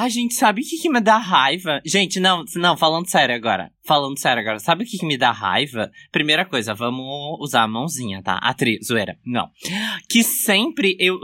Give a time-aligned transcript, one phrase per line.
[0.00, 1.82] A gente sabe o que, que me dá raiva?
[1.84, 3.70] Gente, não, não, falando sério agora.
[3.84, 5.90] Falando sério agora, sabe o que, que me dá raiva?
[6.10, 8.38] Primeira coisa, vamos usar a mãozinha, tá?
[8.38, 9.18] Atriz, zoeira.
[9.26, 9.50] Não.
[10.08, 11.18] Que sempre eu.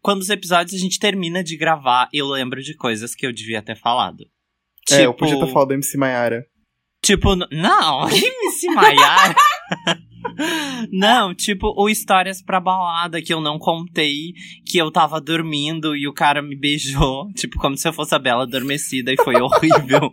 [0.00, 3.60] Quando os episódios a gente termina de gravar, eu lembro de coisas que eu devia
[3.62, 4.24] ter falado.
[4.92, 6.46] É, eu podia ter falado da MC Maiara.
[7.02, 9.34] Tipo, não, MC Maiara.
[10.90, 14.32] Não, tipo, o histórias pra balada que eu não contei,
[14.66, 18.18] que eu tava dormindo e o cara me beijou, tipo, como se eu fosse a
[18.18, 20.12] Bela adormecida e foi horrível.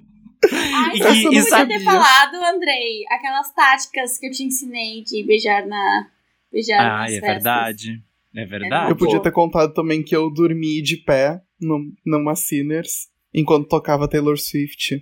[0.52, 1.78] Ai, e, você podia sabia.
[1.78, 6.08] ter falado, Andrei, aquelas táticas que eu te ensinei de beijar na.
[6.52, 7.28] Beijar ah, é festas.
[7.28, 8.04] verdade.
[8.36, 8.92] É verdade.
[8.92, 14.08] Eu podia ter contado também que eu dormi de pé no, numa Sinners enquanto tocava
[14.08, 15.02] Taylor Swift.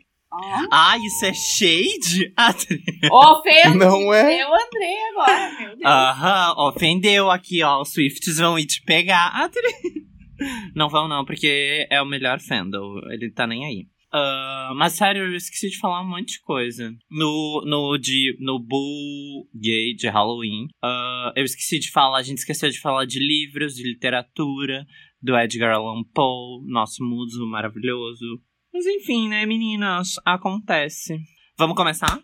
[0.71, 2.33] Ah, isso é shade?
[3.11, 3.75] Ofendeu.
[3.75, 4.41] Não é?
[4.41, 5.85] Eu Andrei agora, meu Deus.
[5.85, 7.81] Aham, ofendeu aqui, ó.
[7.81, 9.31] Os Swifts vão ir te pegar.
[10.75, 12.99] Não vão, não, porque é o melhor fandom.
[13.09, 13.87] Ele tá nem aí.
[14.13, 16.93] Uh, mas sério, eu esqueci de falar um monte de coisa.
[17.09, 22.37] No, no, de, no Bull Gay de Halloween, uh, eu esqueci de falar, a gente
[22.37, 24.85] esqueceu de falar de livros, de literatura,
[25.21, 28.41] do Edgar Allan Poe, nosso muso maravilhoso.
[28.75, 30.15] Mas enfim, né, meninas?
[30.25, 31.17] Acontece.
[31.57, 32.19] Vamos começar?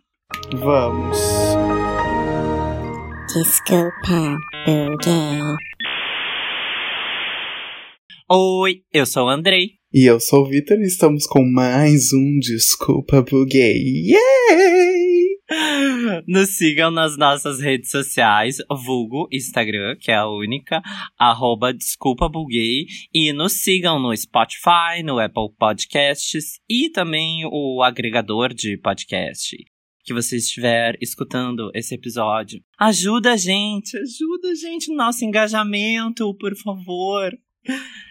[0.54, 1.18] Vamos.
[3.34, 5.40] Desculpa, Boogie.
[8.30, 9.81] Oi, eu sou o Andrei.
[9.94, 14.08] E eu sou o Vitor e estamos com mais um Desculpa Buguei.
[14.08, 15.38] Yay!
[16.26, 20.82] Nos sigam nas nossas redes sociais, vulgo Instagram, que é a única,
[21.20, 22.86] arroba Desculpa Buguei.
[23.14, 29.58] E nos sigam no Spotify, no Apple Podcasts e também o agregador de podcast
[30.06, 32.62] que você estiver escutando esse episódio.
[32.80, 37.34] Ajuda a gente, ajuda a gente no nosso engajamento, por favor.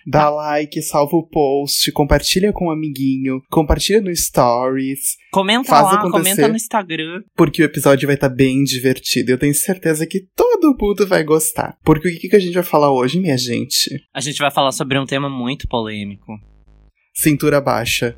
[0.07, 5.17] Dá like, salva o post, compartilha com um amiguinho, compartilha no Stories.
[5.31, 7.23] Comenta faz lá, comenta no Instagram.
[7.37, 9.31] Porque o episódio vai estar tá bem divertido.
[9.31, 11.77] Eu tenho certeza que todo mundo vai gostar.
[11.85, 13.91] Porque o que, que a gente vai falar hoje, minha gente?
[14.15, 16.33] A gente vai falar sobre um tema muito polêmico.
[17.15, 18.17] Cintura baixa.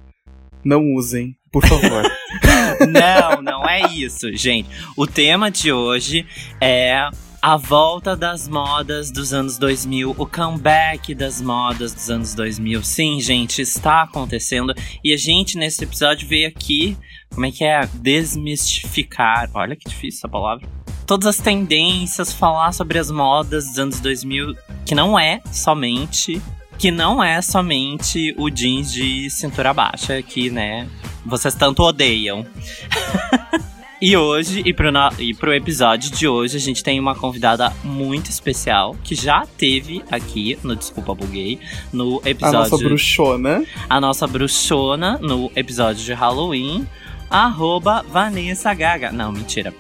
[0.64, 2.04] Não usem, por favor.
[2.88, 4.68] não, não é isso, gente.
[4.96, 6.24] O tema de hoje
[6.60, 7.10] é
[7.42, 12.84] a volta das modas dos anos 2000, o comeback das modas dos anos 2000.
[12.84, 14.72] Sim, gente, está acontecendo.
[15.02, 16.96] E a gente, nesse episódio, veio aqui,
[17.34, 17.84] como é que é?
[17.94, 19.50] Desmistificar.
[19.54, 20.68] Olha que difícil essa palavra.
[21.04, 24.54] Todas as tendências, falar sobre as modas dos anos 2000,
[24.86, 26.40] que não é somente.
[26.78, 30.88] Que não é somente o jeans de cintura baixa, que, né,
[31.26, 32.46] vocês tanto odeiam.
[34.04, 37.72] E hoje, e pro, no, e pro episódio de hoje, a gente tem uma convidada
[37.84, 41.60] muito especial que já teve aqui no Desculpa Buguei,
[41.92, 42.58] no episódio.
[42.58, 43.64] A nossa bruxona.
[43.88, 46.84] A nossa bruxona no episódio de Halloween.
[47.30, 49.12] Arroba Vanessa Gaga.
[49.12, 49.72] Não, mentira.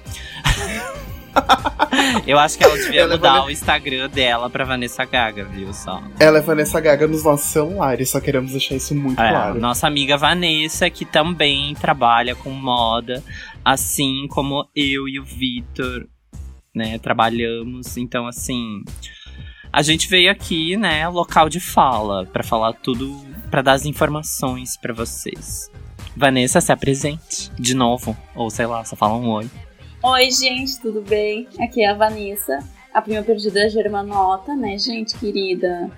[2.26, 5.44] Eu acho que ela devia ela é mudar é o Instagram dela pra Vanessa Gaga,
[5.44, 5.72] viu?
[5.72, 6.02] Só.
[6.18, 9.60] Ela é Vanessa Gaga nos nossos celulares, só queremos deixar isso muito é, claro.
[9.60, 13.22] Nossa amiga Vanessa, que também trabalha com moda,
[13.64, 16.08] assim como eu e o Vitor,
[16.74, 17.96] né, trabalhamos.
[17.96, 18.82] Então, assim,
[19.72, 24.76] a gente veio aqui, né, local de fala, para falar tudo, para dar as informações
[24.76, 25.70] para vocês.
[26.16, 29.50] Vanessa, se apresente de novo, ou sei lá, só fala um oi.
[30.02, 31.48] Oi, gente, tudo bem?
[31.60, 32.58] Aqui é a Vanessa,
[32.92, 35.90] a prima perdida Germanota, né, gente querida?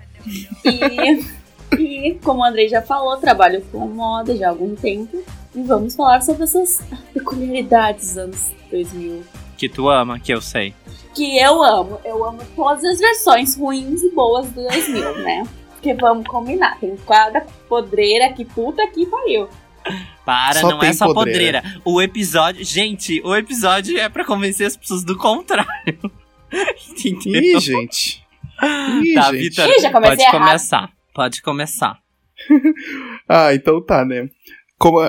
[0.63, 1.25] E,
[1.77, 5.23] e como o Andrei já falou, trabalho com moda já há algum tempo.
[5.55, 6.83] E vamos falar sobre essas
[7.13, 9.23] peculiaridades dos anos 2000.
[9.57, 10.75] Que tu ama, que eu sei.
[11.15, 11.99] Que eu amo.
[12.03, 15.43] Eu amo todas as versões ruins e boas do 2000, né?
[15.71, 16.77] Porque vamos combinar.
[16.79, 17.39] Tem cada
[17.69, 19.47] podreira que puta que pariu.
[20.25, 21.61] Para, só não é só podreira.
[21.61, 21.81] podreira.
[21.85, 22.65] O episódio.
[22.65, 25.67] Gente, o episódio é para convencer as pessoas do contrário.
[27.05, 27.57] Entendeu?
[27.57, 28.25] Ih, gente.
[28.61, 29.69] Ih, tá, Vitor,
[30.01, 30.31] pode errado.
[30.31, 30.89] começar.
[31.13, 31.97] Pode começar.
[33.29, 34.27] ah, então tá, né?
[34.77, 34.99] Como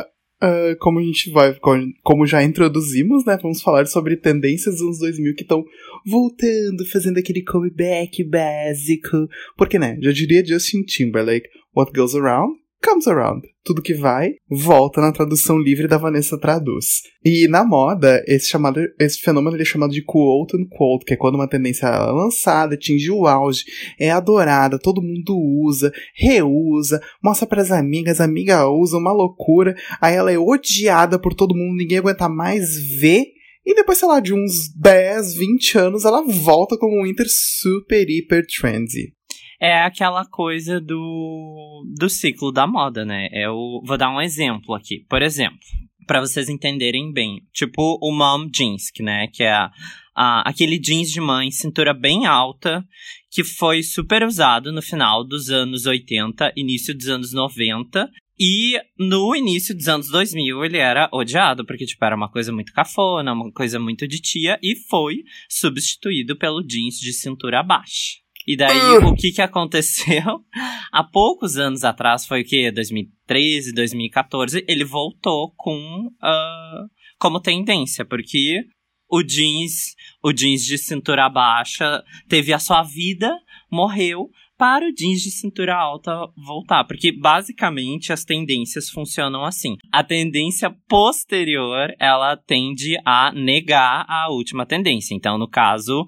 [0.47, 1.59] Uh, como a gente vai,
[2.05, 3.37] como já introduzimos, né?
[3.43, 5.65] Vamos falar sobre tendências dos anos 2000 que estão
[6.07, 9.29] voltando, fazendo aquele comeback básico.
[9.57, 9.99] Porque, né?
[10.01, 13.47] Já diria Justin Timberlake: What goes around comes around.
[13.65, 17.03] Tudo que vai, volta na tradução livre da Vanessa Traduz.
[17.25, 21.17] E na moda, esse, chamado, esse fenômeno é chamado de quote and quote, que é
[21.17, 23.65] quando uma tendência é lançada, atinge o auge,
[23.99, 30.15] é adorada, todo mundo usa, reusa, mostra pras amigas, a amiga usa, uma loucura, aí
[30.15, 33.25] ela é odiada por todo mundo, ninguém aguenta mais ver,
[33.67, 38.47] e depois, sei lá, de uns 10, 20 anos, ela volta como um super, hiper
[38.47, 39.16] trendy.
[39.61, 43.29] É aquela coisa do, do ciclo da moda, né?
[43.33, 45.05] Eu vou dar um exemplo aqui.
[45.09, 45.59] Por exemplo,
[46.07, 49.71] para vocês entenderem bem, tipo o mom jeans, que, né, que é a,
[50.15, 52.85] a, aquele jeans de mãe, cintura bem alta,
[53.31, 59.35] que foi super usado no final dos anos 80, início dos anos 90, e no
[59.35, 63.51] início dos anos 2000 ele era odiado, porque tipo, era uma coisa muito cafona, uma
[63.51, 68.26] coisa muito de tia, e foi substituído pelo jeans de cintura baixa.
[68.47, 69.09] E daí, Uh.
[69.09, 70.41] o que que aconteceu?
[70.93, 72.71] Há poucos anos atrás, foi o quê?
[72.71, 76.85] 2013, 2014, ele voltou com ah,
[77.19, 78.65] como tendência, porque
[79.11, 83.37] o jeans, o jeans de cintura baixa teve a sua vida,
[83.71, 84.29] morreu,
[84.59, 86.85] para o jeans de cintura alta voltar.
[86.85, 89.77] Porque basicamente as tendências funcionam assim.
[89.93, 95.15] A tendência posterior, ela tende a negar a última tendência.
[95.15, 96.07] Então, no caso,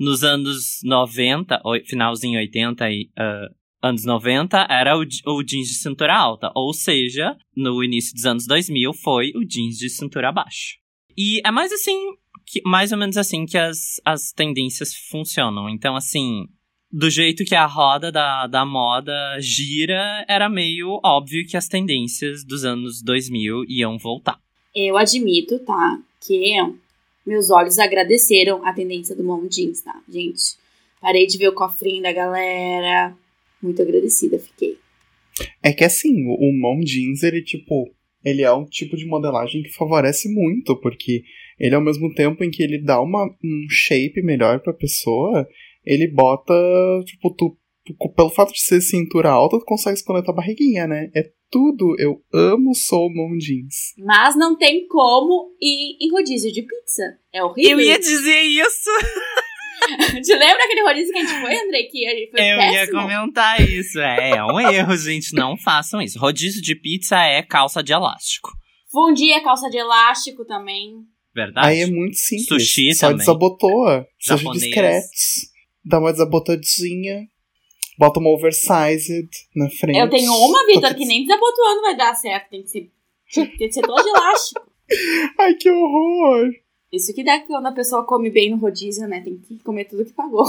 [0.00, 3.48] nos anos 90, oi- finalzinho 80 e ah,
[3.82, 6.50] anos 90, era o, o jeans de cintura alta.
[6.54, 10.76] Ou seja, no início dos anos 2000 foi o jeans de cintura baixa.
[11.16, 11.96] E é mais assim,
[12.46, 15.68] que- mais ou menos assim que as, as tendências funcionam.
[15.68, 16.46] Então, assim,
[16.90, 22.42] do jeito que a roda da, da moda gira, era meio óbvio que as tendências
[22.44, 24.38] dos anos 2000 iam voltar.
[24.74, 25.98] Eu admito, tá?
[26.26, 26.54] Que
[27.26, 30.00] meus olhos agradeceram a tendência do mom jeans, tá?
[30.08, 30.56] Gente,
[31.00, 33.16] parei de ver o cofrinho da galera.
[33.62, 34.78] Muito agradecida, fiquei.
[35.62, 37.90] É que assim, o mom jeans, ele tipo,
[38.24, 41.22] ele é um tipo de modelagem que favorece muito, porque
[41.58, 45.46] ele ao mesmo tempo em que ele dá uma, um shape melhor pra pessoa,
[45.84, 46.54] ele bota,
[47.04, 47.56] tipo, tu-
[48.14, 51.10] pelo fato de ser cintura alta, tu consegue esconder tua barriguinha, né?
[51.14, 53.94] É tudo, eu amo sou mom jeans.
[53.98, 57.02] Mas não tem como ir em rodízio de pizza.
[57.32, 57.98] É horrível.
[57.98, 58.90] dizer isso!
[60.22, 61.82] Te lembra aquele rodízio que a gente foi, André?
[61.84, 63.00] Que a gente foi Eu ia péssimo?
[63.00, 63.98] comentar isso.
[63.98, 65.34] É, é um erro, gente.
[65.34, 66.18] Não façam isso.
[66.18, 68.50] Rodízio de pizza é calça de elástico.
[68.92, 70.92] Fundi a calça de elástico também.
[71.34, 71.66] Verdade?
[71.68, 72.46] Aí é muito simples.
[72.46, 73.18] Sushi Só também.
[73.18, 74.06] desabotoa.
[74.20, 74.62] Seja Japonês.
[74.62, 75.50] discretos.
[75.84, 77.22] Dá uma desabotadinha.
[78.00, 79.98] Bota uma oversized na frente.
[79.98, 82.48] Eu tenho uma, Vitor, que nem desabotoando vai dar certo.
[82.48, 82.90] Tem que ser,
[83.34, 84.72] tem que ser todo de elástico.
[85.38, 86.50] Ai, que horror!
[86.90, 89.20] Isso que dá quando a pessoa come bem no rodízio, né?
[89.20, 90.46] Tem que comer tudo que pagou.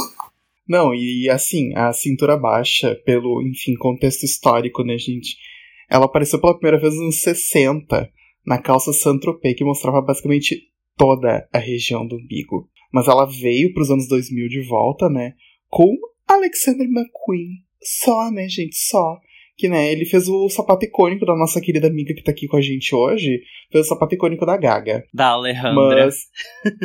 [0.65, 5.35] Não, e assim, a cintura baixa, pelo, enfim, contexto histórico, né, gente?
[5.89, 8.09] Ela apareceu pela primeira vez nos anos 60,
[8.45, 12.69] na calça Saint-Tropez, que mostrava basicamente toda a região do umbigo.
[12.93, 15.33] Mas ela veio pros anos 2000 de volta, né,
[15.67, 15.93] com
[16.33, 17.63] Alexander McQueen.
[17.81, 19.19] Só, né, gente, só.
[19.57, 22.57] Que, né, ele fez o sapato icônico da nossa querida amiga que tá aqui com
[22.57, 23.41] a gente hoje.
[23.71, 25.03] Fez o sapato icônico da Gaga.
[25.13, 25.73] Da Alejandra.
[25.73, 26.15] Mas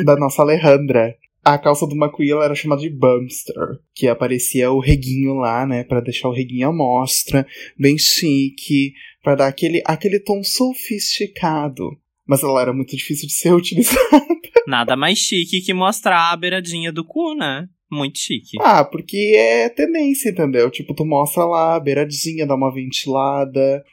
[0.03, 1.15] da nossa Alejandra.
[1.43, 6.01] A calça do McQueen era chamada de Bumster, que aparecia o reguinho lá, né, Pra
[6.01, 7.47] deixar o reguinho à mostra,
[7.79, 8.91] bem chique,
[9.23, 11.97] pra dar aquele, aquele tom sofisticado.
[12.27, 14.27] Mas ela era muito difícil de ser utilizada.
[14.67, 17.69] Nada mais chique que mostrar a beiradinha do cu, né?
[17.89, 18.57] Muito chique.
[18.61, 20.69] Ah, porque é tendência, entendeu?
[20.69, 23.83] Tipo, tu mostra lá a beiradinha, dá uma ventilada,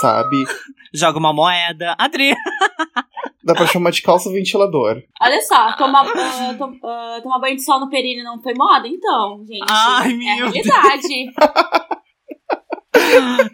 [0.00, 0.36] sabe?
[0.94, 1.94] Joga uma moeda.
[1.98, 2.34] Adri!
[3.44, 5.00] Dá pra chamar de calça ventilador.
[5.22, 8.88] Olha só, tomar, ah, tom- ah, tomar banho de sol no períneo não foi moda?
[8.88, 9.64] Então, gente.
[9.68, 11.30] Ai, é a meu realidade.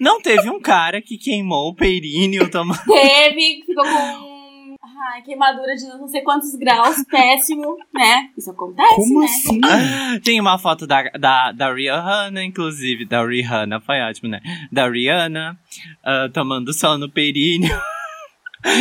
[0.00, 2.80] Não teve um cara que queimou o períneo tomando.
[2.86, 4.41] Teve, ficou com.
[5.10, 8.30] Ai, queimadura de não sei quantos graus, péssimo, né?
[8.36, 9.26] Isso acontece, Como né?
[9.26, 9.60] assim?
[10.22, 13.04] Tem uma foto da, da, da Rihanna, inclusive.
[13.04, 14.40] Da Rihanna, foi ótimo, né?
[14.70, 15.58] Da Rihanna
[16.04, 17.74] ah, tomando sol no períneo.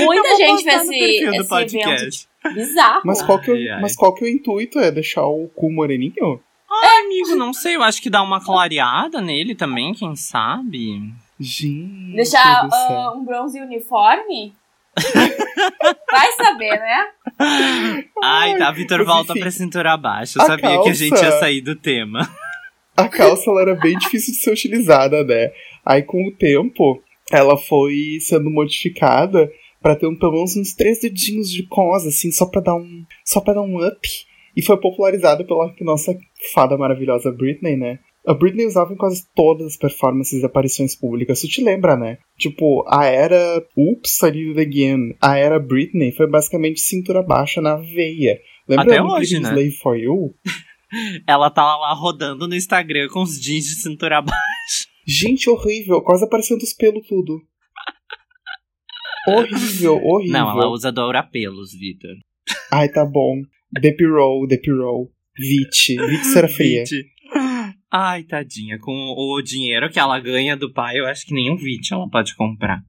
[0.06, 2.28] Muita gente fez esse, esse podcast.
[2.46, 3.02] evento bizarro.
[3.04, 3.82] Mas qual, que é, Ai, o- ai.
[3.82, 4.80] mas qual que é o intuito?
[4.80, 6.40] É deixar o cu moreninho?
[6.70, 7.76] Ai, amigo, não sei.
[7.78, 11.12] Eu acho que dá uma clareada nele também, quem sabe?
[11.40, 12.16] Gente.
[12.16, 14.54] Deixar ah, um bronze uniforme?
[16.12, 17.08] Vai saber, né?
[18.24, 18.72] Ai, tá.
[18.72, 19.42] Vitor volta enfim.
[19.42, 20.40] pra cintura abaixo.
[20.40, 22.30] Eu sabia que a gente calça- ia sair do tema.
[22.96, 25.52] A calça ela era bem difícil de ser utilizada, né?
[25.86, 29.50] Aí com o tempo, ela foi sendo modificada
[29.82, 33.04] pra ter um, pelo menos uns três dedinhos de cosa, assim, só pra dar um,
[33.26, 34.08] só para dar um up.
[34.56, 36.14] E foi popularizada pela nossa
[36.54, 38.00] fada maravilhosa Britney, né?
[38.26, 41.40] A Britney usava em quase todas as performances e aparições públicas.
[41.40, 42.20] Isso te lembra, né?
[42.38, 47.62] Tipo, a era Oops, I Did It Again, a era Britney foi basicamente cintura baixa
[47.62, 48.40] na veia.
[48.68, 49.50] Lembra Até hoje, né?
[49.50, 50.36] Slave For You?
[51.28, 54.88] Ela tá lá rodando no Instagram com os jeans de cintura abaixo.
[55.08, 56.02] Gente, horrível.
[56.02, 57.42] Quase aparecendo os pelos tudo.
[59.28, 60.34] horrível, horrível.
[60.38, 62.12] Não, ela usa doura-pelos, Vitor.
[62.72, 63.42] Ai, tá bom.
[63.80, 65.10] Depirou, Depirou.
[65.38, 65.96] Vit.
[65.96, 66.84] Vit será fria.
[67.92, 68.78] Ai, tadinha.
[68.80, 72.36] Com o dinheiro que ela ganha do pai, eu acho que nenhum vídeo ela pode
[72.36, 72.80] comprar.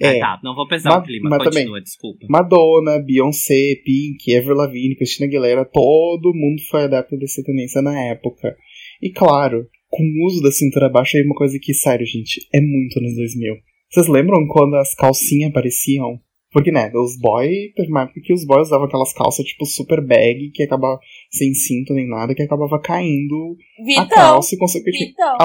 [0.00, 1.30] É, Ah, tá, não vou pesar Ma- o clima.
[1.30, 2.26] mas Continua, também- desculpa.
[2.28, 8.56] Madonna, Beyoncé, Pink, Avril Lavigne, Christina Aguilera, todo mundo foi adepto dessa tendência na época.
[9.00, 12.60] E claro, com o uso da cintura baixa é uma coisa que, sério, gente, é
[12.60, 13.54] muito nos 2000.
[13.88, 16.18] Vocês lembram quando as calcinhas apareciam?
[16.54, 20.00] Porque, né, os boys, teve uma época que os boys usavam aquelas calças, tipo, super
[20.00, 24.08] bag, que acabava sem cinto nem nada, que acabava caindo a Vitão.
[24.08, 25.36] calça e, consequentemente, Vitão.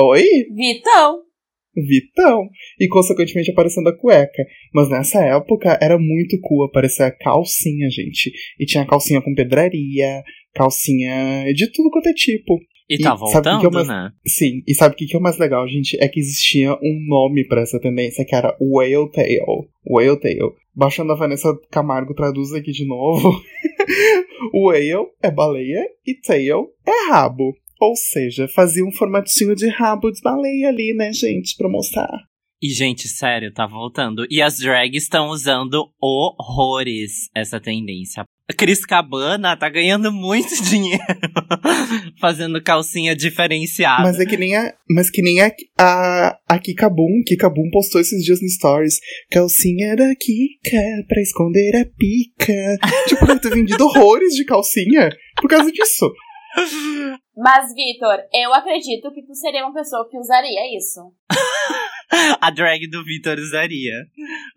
[0.00, 0.24] Oi?
[0.54, 1.18] Vitão.
[1.76, 2.48] Vitão.
[2.80, 4.46] E consequentemente aparecendo a cueca.
[4.72, 8.32] Mas nessa época era muito cool aparecer a calcinha, gente.
[8.58, 10.22] E tinha calcinha com pedraria,
[10.54, 12.58] calcinha de tudo quanto é tipo.
[12.90, 14.10] E tá E sabe o que que é voltando, mais- né?
[14.26, 15.96] Sim, e sabe o que que é o mais legal, gente?
[16.02, 19.68] É que existia um nome pra essa tendência que era Whale Tail.
[19.86, 20.54] Whale Tail.
[20.74, 23.42] Baixando a Vanessa Camargo traduz aqui de novo.
[24.54, 27.52] Whale é baleia e tail é rabo.
[27.80, 32.10] Ou seja, fazia um formatinho de rabo de baleia ali, né, gente, pra mostrar.
[32.60, 34.26] E, gente, sério, tá voltando.
[34.28, 38.24] E as drags estão usando horrores essa tendência.
[38.50, 41.04] A Cris Cabana tá ganhando muito dinheiro
[42.18, 44.02] fazendo calcinha diferenciada.
[44.02, 44.74] Mas é que nem a.
[44.90, 47.22] Mas que nem a, a, a Kika Boom.
[47.26, 49.00] Kika Boom postou esses dias no Stories.
[49.30, 52.78] Calcinha da Kika pra esconder a pica.
[53.06, 56.10] tipo, deve ter vendido horrores de calcinha por causa disso.
[57.36, 61.00] Mas, Vitor, eu acredito que tu seria uma pessoa que usaria isso.
[62.40, 63.92] A drag do Vitor usaria.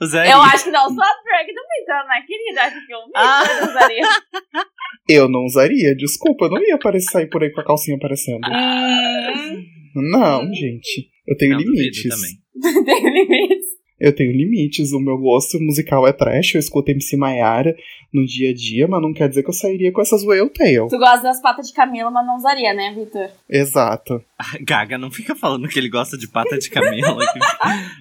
[0.01, 0.31] Usaria.
[0.31, 2.61] Eu acho que não só a drag do Vitor, né, querida?
[2.63, 3.43] Acho que o Vitor Ah.
[3.69, 4.03] usaria.
[5.09, 8.39] Eu não usaria, desculpa, eu não ia aparecer, sair por aí com a calcinha aparecendo.
[8.47, 9.65] Hum,
[10.11, 11.09] Não, gente.
[11.27, 12.03] Eu tenho Não, limites.
[12.07, 12.31] também.
[12.85, 13.65] tem limites.
[14.01, 14.91] Eu tenho limites.
[14.93, 16.55] O meu gosto musical é trash.
[16.55, 17.75] Eu escuto MC Maiara
[18.11, 20.87] no dia a dia, mas não quer dizer que eu sairia com essas whale tail.
[20.87, 23.29] Tu gosta das patas de Camila, mas não usaria, né, Vitor?
[23.47, 24.23] Exato.
[24.61, 27.19] Gaga, não fica falando que ele gosta de pata de camelo.
[27.19, 27.39] que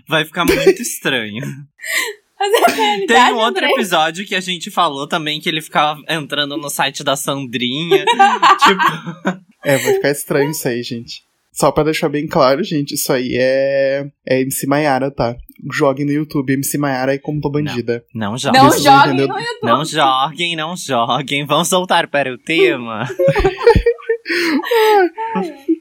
[0.09, 1.45] vai ficar muito estranho.
[2.38, 3.73] Mas é Tem um outro André.
[3.73, 8.07] episódio que a gente falou também que ele ficava entrando no site da Sandrinha.
[8.64, 11.23] tipo, É, vai ficar estranho isso aí, gente.
[11.52, 15.37] Só pra deixar bem claro, gente, isso aí é, é MC Maiara, tá?
[15.73, 18.05] Jogue no YouTube MC Maiara e como tô bandida.
[18.14, 18.61] não joguem.
[18.61, 19.61] Não Vocês vão joguem entender- no YouTube.
[19.62, 21.47] Não joguem, não joguem.
[21.47, 23.07] Vamos soltar para o tema.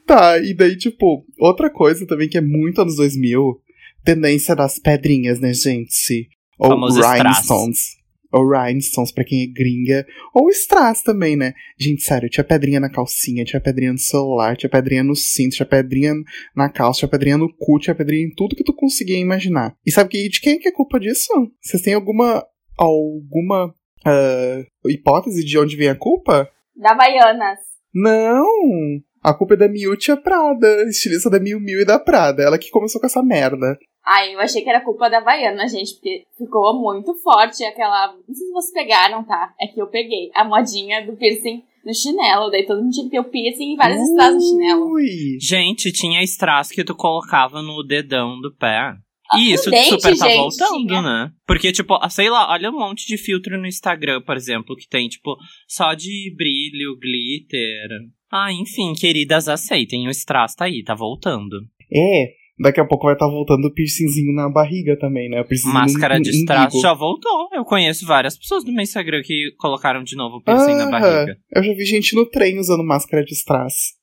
[0.06, 3.60] Tá, e daí, tipo, outra coisa também que é muito anos 2000,
[4.04, 6.28] tendência das pedrinhas, né, gente?
[6.58, 7.96] Ou Famoso rhinestones.
[8.32, 10.06] Ou rhinestones pra quem é gringa.
[10.34, 11.52] Ou strass também, né?
[11.78, 15.66] Gente, sério, tinha pedrinha na calcinha, tinha pedrinha no celular, tinha pedrinha no cinto, tinha
[15.66, 16.14] pedrinha
[16.54, 19.74] na calça, tinha pedrinha no cu, tinha pedrinha em tudo que tu conseguia imaginar.
[19.84, 21.32] E sabe que, de quem que é culpa disso?
[21.60, 22.44] Vocês têm alguma,
[22.78, 23.74] alguma
[24.06, 26.48] ah, hipótese de onde vem a culpa?
[26.76, 27.58] Da Havaianas.
[27.94, 29.00] Não!
[29.22, 32.42] A culpa é da Miúcha Prada, estilista da Miu Miu e da Prada.
[32.42, 33.78] Ela que começou com essa merda.
[34.04, 38.14] Ai, eu achei que era culpa da Havaiana, gente, porque ficou muito forte aquela.
[38.26, 39.54] Não sei se vocês pegaram, tá?
[39.60, 42.50] É que eu peguei a modinha do piercing no chinelo.
[42.50, 44.90] Daí todo mundo tinha que ter o piercing e vários strass no chinelo.
[44.92, 45.38] Ui!
[45.40, 48.94] Gente, tinha strass que tu colocava no dedão do pé.
[49.36, 51.02] E no isso dente, super tá gente, voltando, tinha.
[51.02, 51.32] né?
[51.46, 54.88] Porque, tipo, ah, sei lá, olha um monte de filtro no Instagram, por exemplo, que
[54.88, 55.36] tem, tipo,
[55.68, 57.88] só de brilho, glitter.
[58.32, 60.08] Ah, enfim, queridas, aceitem.
[60.08, 61.58] O strass tá aí, tá voltando.
[61.92, 65.42] É, daqui a pouco vai estar voltando o piercingzinho na barriga também, né?
[65.72, 67.48] Máscara no de strass já voltou.
[67.52, 70.90] Eu conheço várias pessoas do meu Instagram que colocaram de novo o piercing na Ah,
[70.90, 71.36] barriga.
[71.54, 73.98] Eu já vi gente no trem usando máscara de strass.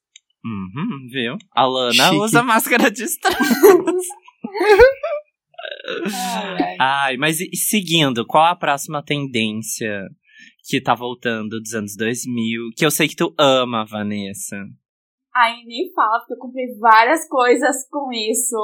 [0.45, 1.35] Uhum, viu?
[1.55, 2.15] A Lana Chique.
[2.17, 3.37] usa máscara de strass.
[6.13, 7.17] Ai, ai.
[7.17, 10.01] Mas e seguindo, qual a próxima tendência
[10.67, 12.71] que tá voltando dos anos 2000?
[12.75, 14.57] Que eu sei que tu ama, Vanessa.
[15.39, 18.55] Ai, nem fala, porque eu comprei várias coisas com isso.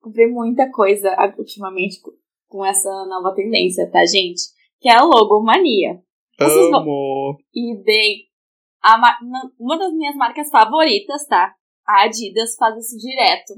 [0.00, 2.00] Comprei muita coisa ultimamente
[2.48, 4.40] com- essa nova tendência, tá, gente?
[4.80, 6.00] Que é a logomania.
[6.38, 7.38] Vocês vão- Amo!
[7.54, 8.28] E dei
[8.82, 8.96] a
[9.58, 11.52] uma das minhas marcas favoritas, tá?
[11.86, 13.54] A Adidas faz isso direto.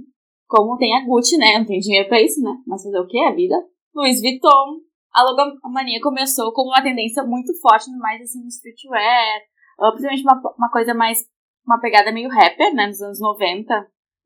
[0.48, 1.58] Como tem a Gucci, né?
[1.58, 2.56] Não tem dinheiro pra isso, né?
[2.66, 3.18] Mas fazer o que?
[3.20, 3.54] A vida.
[3.94, 4.80] Louis Vuitton.
[5.12, 9.40] A logomania começou como uma tendência muito forte, mais assim, no streetwear.
[9.80, 11.18] ah, Principalmente uma, uma coisa mais.
[11.66, 12.86] Uma pegada meio rapper, né?
[12.86, 13.74] Nos anos 90.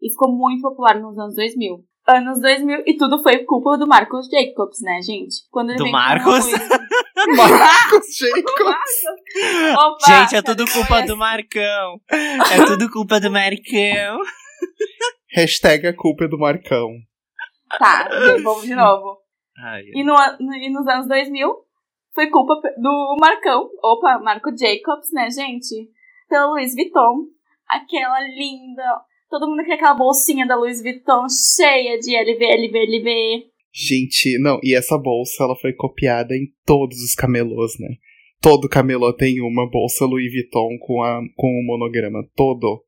[0.03, 1.85] E ficou muito popular nos anos 2000.
[2.07, 5.37] Anos 2000, e tudo foi culpa do Marcos Jacobs, né, gente?
[5.51, 6.45] Quando ele Do Marcos?
[6.51, 9.75] Marcos Jacobs!
[9.79, 11.99] Opa, Gente, é tudo culpa do Marcão.
[12.11, 14.19] É tudo culpa do Marcão.
[15.35, 16.91] Hashtag a culpa é do Marcão.
[17.79, 18.09] Tá,
[18.43, 19.19] vamos de novo.
[19.59, 21.49] Ai, E, no, no- e nos anos 2000,
[22.15, 23.69] foi culpa do Marcão.
[23.83, 25.89] Opa, Marco Jacobs, né, gente?
[26.29, 27.27] Pelo Louis Vuitton.
[27.69, 28.83] aquela linda.
[29.31, 33.55] Todo mundo queria aquela bolsinha da Louis Vuitton cheia de LV, LV, LV.
[33.73, 37.97] Gente, não, e essa bolsa ela foi copiada em todos os camelôs, né?
[38.41, 42.85] Todo camelô tem uma bolsa Louis Vuitton com, a, com o monograma, todo.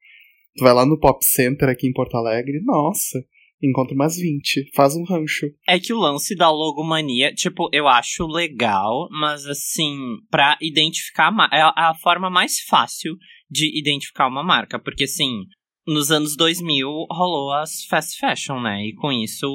[0.57, 3.19] Tu vai lá no Pop Center aqui em Porto Alegre, nossa,
[3.63, 5.47] encontra umas 20, faz um rancho.
[5.69, 9.97] É que o lance da logomania, tipo, eu acho legal, mas assim,
[10.31, 13.17] pra identificar, é a forma mais fácil
[13.51, 15.45] de identificar uma marca, porque assim,
[15.87, 18.87] nos anos 2000 rolou as fast fashion, né?
[18.87, 19.47] E com isso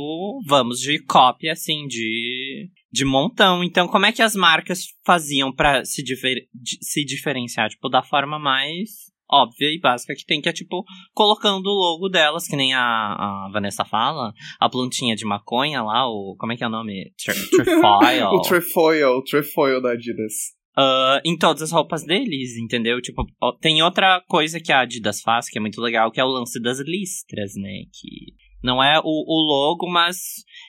[0.48, 3.62] vamos de cópia, assim, de, de montão.
[3.63, 7.70] Então, como é que as marcas faziam pra se, difer- di- se diferenciar?
[7.70, 10.83] Tipo, da forma mais óbvia e básica que tem, que é tipo,
[11.13, 16.07] colocando o logo delas, que nem a, a Vanessa fala, a plantinha de maconha lá,
[16.07, 16.35] o.
[16.38, 17.11] Como é que é o nome?
[17.23, 17.33] Tre-
[17.63, 18.27] Trefoil.
[18.27, 20.33] o trefoil, o trefoil da Adidas.
[20.77, 23.01] Ah, em todas as roupas deles, entendeu?
[23.01, 23.25] Tipo,
[23.59, 26.61] tem outra coisa que a Adidas faz, que é muito legal, que é o lance
[26.61, 27.83] das listras, né?
[27.93, 28.33] Que
[28.63, 30.17] não é o, o logo, mas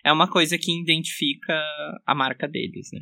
[0.05, 1.55] é uma coisa que identifica
[2.07, 3.01] a marca deles, né?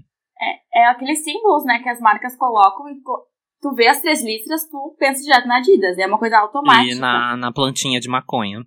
[0.74, 3.26] É aqueles símbolos, né, que as marcas colocam e co-
[3.60, 5.98] tu vê as três letras, tu pensa direto na Adidas.
[5.98, 6.92] É uma coisa automática.
[6.92, 8.64] E na, na plantinha de maconha.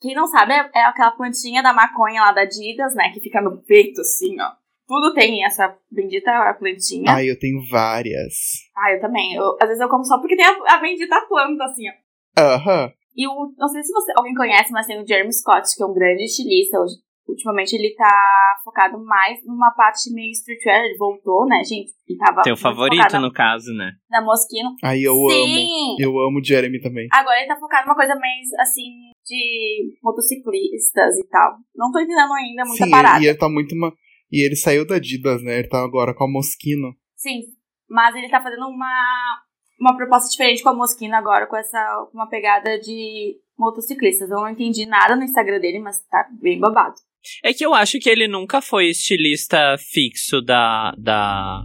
[0.00, 3.40] Quem não sabe, é, é aquela plantinha da maconha lá da Adidas, né, que fica
[3.40, 4.50] no peito, assim, ó.
[4.86, 7.12] Tudo tem essa bendita plantinha.
[7.12, 8.32] Ai, eu tenho várias.
[8.74, 9.34] Ah, eu também.
[9.34, 12.40] Eu, às vezes eu como só porque tem a, a bendita planta, assim, ó.
[12.40, 12.92] Aham.
[13.14, 15.86] E o, não sei se você, alguém conhece, mas tem o Jeremy Scott, que é
[15.86, 16.78] um grande estilista.
[16.80, 16.94] Hoje-
[17.38, 20.84] Ultimamente ele tá focado mais numa parte meio streetwear.
[20.84, 21.92] Ele voltou, né, gente?
[22.08, 23.92] Ele tava Teu favorito, no caso, né?
[24.10, 24.74] na Moschino.
[24.82, 25.30] Ai, eu amo.
[25.30, 25.96] Sim!
[26.00, 27.06] Eu amo o Jeremy também.
[27.12, 31.58] Agora ele tá focado numa coisa mais, assim, de motociclistas e tal.
[31.76, 33.22] Não tô entendendo ainda muita Sim, parada.
[33.24, 33.92] e ele tá muito uma.
[34.32, 35.60] E ele saiu da Adidas, né?
[35.60, 36.92] Ele tá agora com a Moschino.
[37.14, 37.42] Sim,
[37.88, 39.42] mas ele tá fazendo uma,
[39.80, 41.78] uma proposta diferente com a Moschino agora, com essa
[42.10, 44.30] com uma pegada de motociclistas.
[44.30, 46.94] Eu não entendi nada no Instagram dele, mas tá bem babado.
[47.42, 50.94] É que eu acho que ele nunca foi estilista fixo da.
[50.98, 51.62] da.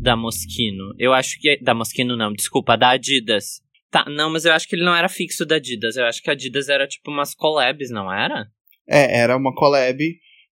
[0.00, 0.94] da Moschino.
[0.98, 1.58] Eu acho que.
[1.62, 3.60] Da Moschino não, desculpa, da Adidas.
[3.90, 5.96] Tá, não, mas eu acho que ele não era fixo da Adidas.
[5.96, 8.46] Eu acho que a Adidas era tipo umas collabs, não era?
[8.88, 10.02] É, era uma collab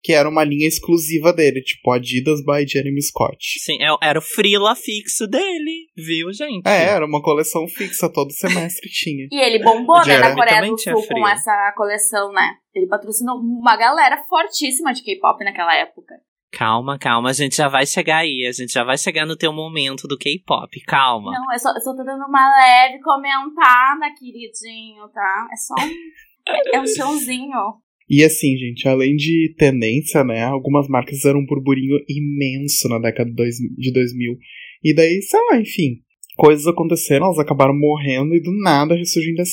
[0.07, 3.59] que era uma linha exclusiva dele, tipo Adidas by Jeremy Scott.
[3.59, 6.65] Sim, é- era o frila fixo dele, viu, gente?
[6.65, 9.27] É, era uma coleção fixa, todo semestre tinha.
[9.29, 12.53] E ele bombou, né, na Coreia do Sul com essa coleção, né?
[12.73, 16.15] Ele patrocinou uma galera fortíssima de K-pop naquela época.
[16.53, 18.47] Calma, calma, a gente já vai chegar aí.
[18.47, 20.79] A gente já vai chegar no teu momento do K-pop.
[20.85, 21.33] Calma.
[21.33, 25.49] Não, eu só, eu só tô dando uma leve comentada, queridinho, tá?
[25.51, 27.81] É só um, é um chãozinho.
[28.09, 33.29] E assim, gente, além de tendência, né, algumas marcas fizeram um burburinho imenso na década
[33.29, 34.37] de dois- de 2000.
[34.83, 35.97] E daí, sei lá, enfim,
[36.37, 39.49] coisas aconteceram, elas acabaram morrendo e do nada ressurgindo das,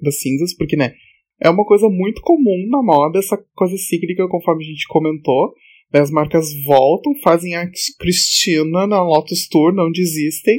[0.00, 0.94] das cinzas, porque, né,
[1.40, 5.52] é uma coisa muito comum na moda, essa coisa cíclica, conforme a gente comentou.
[5.90, 10.58] Daí as marcas voltam, fazem a Cristina na Lotus Tour, não desistem.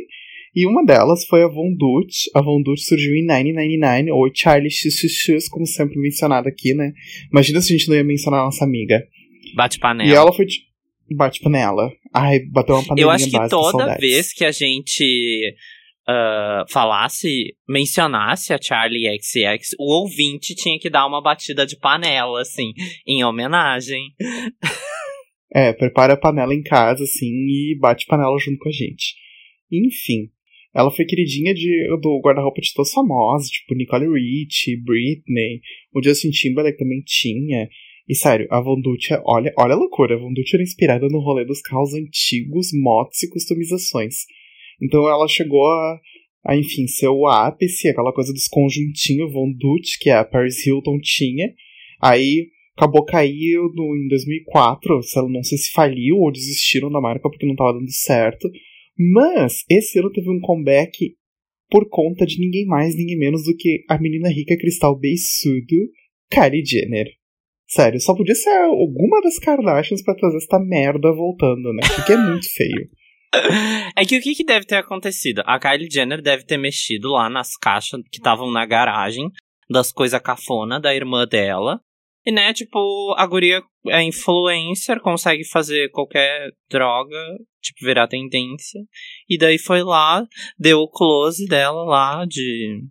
[0.56, 2.28] E uma delas foi a Von Dutch.
[2.36, 6.94] A Von Dutch surgiu em 1999, ou Charlie XXX, como sempre mencionado aqui, né?
[7.32, 9.04] Imagina se a gente não ia mencionar a nossa amiga.
[9.56, 10.10] Bate panela.
[10.10, 10.46] E ela foi.
[11.16, 11.92] Bate panela.
[12.14, 15.56] Ai, bateu uma panelinha Eu acho que toda vez que a gente
[16.12, 22.42] ah, falasse, mencionasse a Charlie XX, o ouvinte tinha que dar uma batida de panela,
[22.42, 22.74] assim,
[23.06, 24.16] em homenagem.
[25.54, 29.16] É, prepara a panela em casa, assim, e bate panela junto com a gente.
[29.72, 30.32] Enfim.
[30.73, 35.62] Ela foi queridinha de, do guarda-roupa de todos os famosos, tipo Nicole Richie, Britney,
[35.93, 37.67] o Justin Timberlake também tinha.
[38.08, 41.08] E sério, a Von Dutch, é- olha, olha a loucura, a Von Dutch era inspirada
[41.08, 44.25] no rolê dos carros antigos, motos e customizações.
[44.82, 45.99] Então ela chegou a,
[46.45, 50.99] a enfim, ser o ápice, aquela coisa dos conjuntinhos Von Dutch, que a Paris Hilton
[51.01, 51.53] tinha.
[52.01, 57.29] Aí acabou caindo em 2004, se ela não sei se faliu ou desistiram da marca
[57.29, 58.49] porque não tava dando certo.
[59.00, 61.16] Mas esse ano teve um comeback
[61.70, 65.76] por conta de ninguém mais, ninguém menos do que a menina rica cristal beiçudo,
[66.30, 67.08] Kylie Jenner.
[67.68, 71.82] Sério, só podia ser alguma das Kardashians pra trazer essa merda voltando, né?
[71.96, 72.90] Porque é muito feio.
[73.96, 75.44] É que o que, que deve ter acontecido?
[75.46, 79.30] A Kylie Jenner deve ter mexido lá nas caixas que estavam na garagem
[79.70, 81.80] das coisas cafona da irmã dela.
[82.30, 87.18] E, né, tipo, a guria é influencer, consegue fazer qualquer droga,
[87.60, 88.80] tipo, virar tendência.
[89.28, 90.24] E daí foi lá,
[90.56, 92.84] deu o close dela lá, de.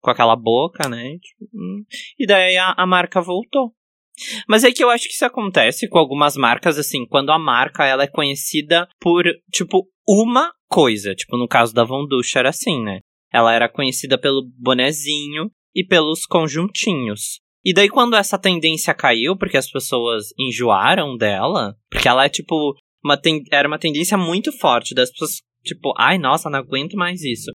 [0.00, 1.18] com aquela boca, né?
[1.18, 1.84] tipo, hum,
[2.16, 3.74] e daí a, a marca voltou.
[4.48, 7.84] Mas é que eu acho que isso acontece com algumas marcas, assim, quando a marca
[7.84, 11.16] ela é conhecida por, tipo, uma coisa.
[11.16, 13.00] Tipo, no caso da Von Dutch era assim, né?
[13.32, 17.40] Ela era conhecida pelo bonezinho e pelos conjuntinhos.
[17.68, 22.74] E daí, quando essa tendência caiu, porque as pessoas enjoaram dela, porque ela é tipo.
[23.04, 23.42] Uma ten...
[23.52, 27.52] Era uma tendência muito forte das pessoas, tipo, ai, nossa, não aguento mais isso.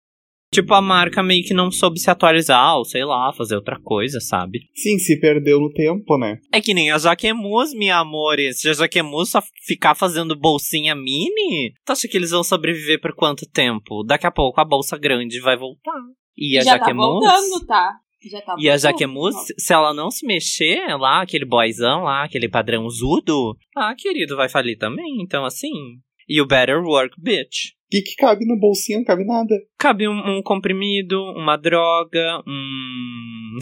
[0.50, 4.18] Tipo, a marca meio que não soube se atualizar, ou sei lá, fazer outra coisa,
[4.18, 4.60] sabe?
[4.74, 6.38] Sim, se perdeu no tempo, né?
[6.50, 8.62] É que nem a Jaquemus, minha amores.
[8.62, 13.14] Se a Jaquemus só ficar fazendo bolsinha mini, tu acha que eles vão sobreviver por
[13.14, 14.02] quanto tempo?
[14.04, 16.00] Daqui a pouco a bolsa grande vai voltar.
[16.34, 17.04] E a Já Jaquemus.
[17.04, 17.74] voltando, tá?
[17.84, 18.07] Já tá
[18.58, 18.76] E a.
[18.76, 24.36] Jaquemus, se ela não se mexer lá, aquele boyzão lá, aquele padrão zudo, ah, querido,
[24.36, 25.20] vai falir também.
[25.20, 25.72] Então, assim.
[26.28, 27.70] E o Better Work Bitch.
[27.70, 28.98] O que, que cabe no bolsinho?
[28.98, 29.54] Não cabe nada.
[29.78, 33.58] Cabe um, um comprimido, uma droga, um...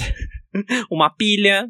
[0.90, 1.68] uma pilha.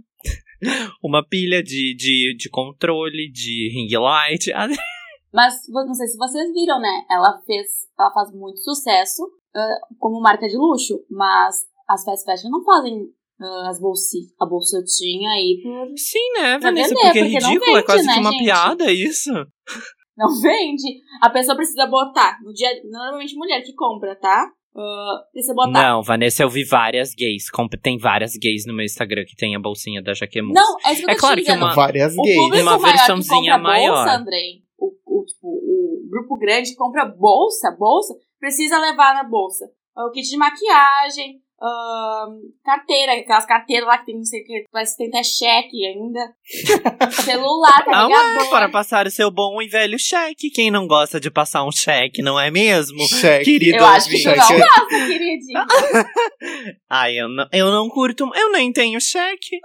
[1.05, 4.51] Uma pilha de, de, de controle, de ring light.
[5.31, 7.05] Mas não sei se vocês viram, né?
[7.11, 7.67] Ela fez.
[8.01, 9.23] Ela faz muito sucesso
[9.55, 13.07] ah, como marca de luxo, mas as fast fashion não fazem
[13.41, 15.89] ah, as bolsi, a bolsotinha aí por.
[15.97, 16.89] Sim, né, Vanessa?
[16.89, 18.45] vender, Porque é porque não ridículo, é vende, quase né, que uma gente?
[18.45, 19.31] piada isso.
[20.19, 21.03] Não vende.
[21.23, 22.39] A pessoa precisa botar.
[22.43, 24.51] No dia, normalmente mulher que compra, tá?
[24.75, 25.71] Ah, precisa botar.
[25.73, 27.45] Não, Vanessa, eu vi várias gays.
[27.83, 30.55] Tem várias gays no meu Instagram que tem a bolsinha da Jaquemus.
[30.55, 32.63] Não, é isso que eu É tô claro que uma- Várias O gays.
[32.63, 33.95] Uma versãozinha maior.
[33.95, 39.25] bolsa, Andrei, o, o, tipo, o grupo grande que compra bolsa, bolsa, precisa levar na
[39.25, 39.67] bolsa
[39.99, 44.65] o kit de maquiagem, ahn, carteira, aquelas carteiras lá que tem não sei o que,
[44.71, 46.35] parece que tem até cheque ainda,
[47.25, 48.51] celular, Ah, ué, carregador.
[48.51, 50.51] para passar o seu bom e velho cheque.
[50.51, 52.99] Quem não gosta de passar um cheque, não é mesmo?
[53.09, 53.45] Cheque.
[53.45, 54.37] Querido Eu acho que ouvinte.
[54.39, 54.61] não cheque.
[54.61, 55.65] gosta, queridinho.
[56.91, 59.59] Ai, eu não, eu não curto, eu nem tenho cheque.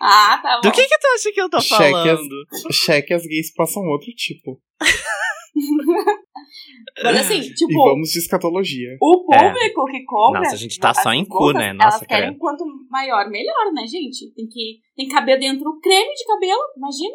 [0.00, 0.68] Ah, tá bom.
[0.68, 2.46] Do que que tu acha que eu tô Cheque é- falando?
[2.72, 4.60] Cheque as gays passam outro tipo.
[7.02, 8.96] Mas assim, E tipo, vamos de escatologia.
[9.00, 10.40] o público que compra.
[10.40, 10.42] É.
[10.44, 11.70] Nossa, a gente tá só em cu, né?
[11.70, 12.38] Elas Nossa, querem credo.
[12.38, 14.32] quanto maior, melhor, né, gente?
[14.34, 17.14] Tem que, tem que caber dentro o creme de cabelo, imagina.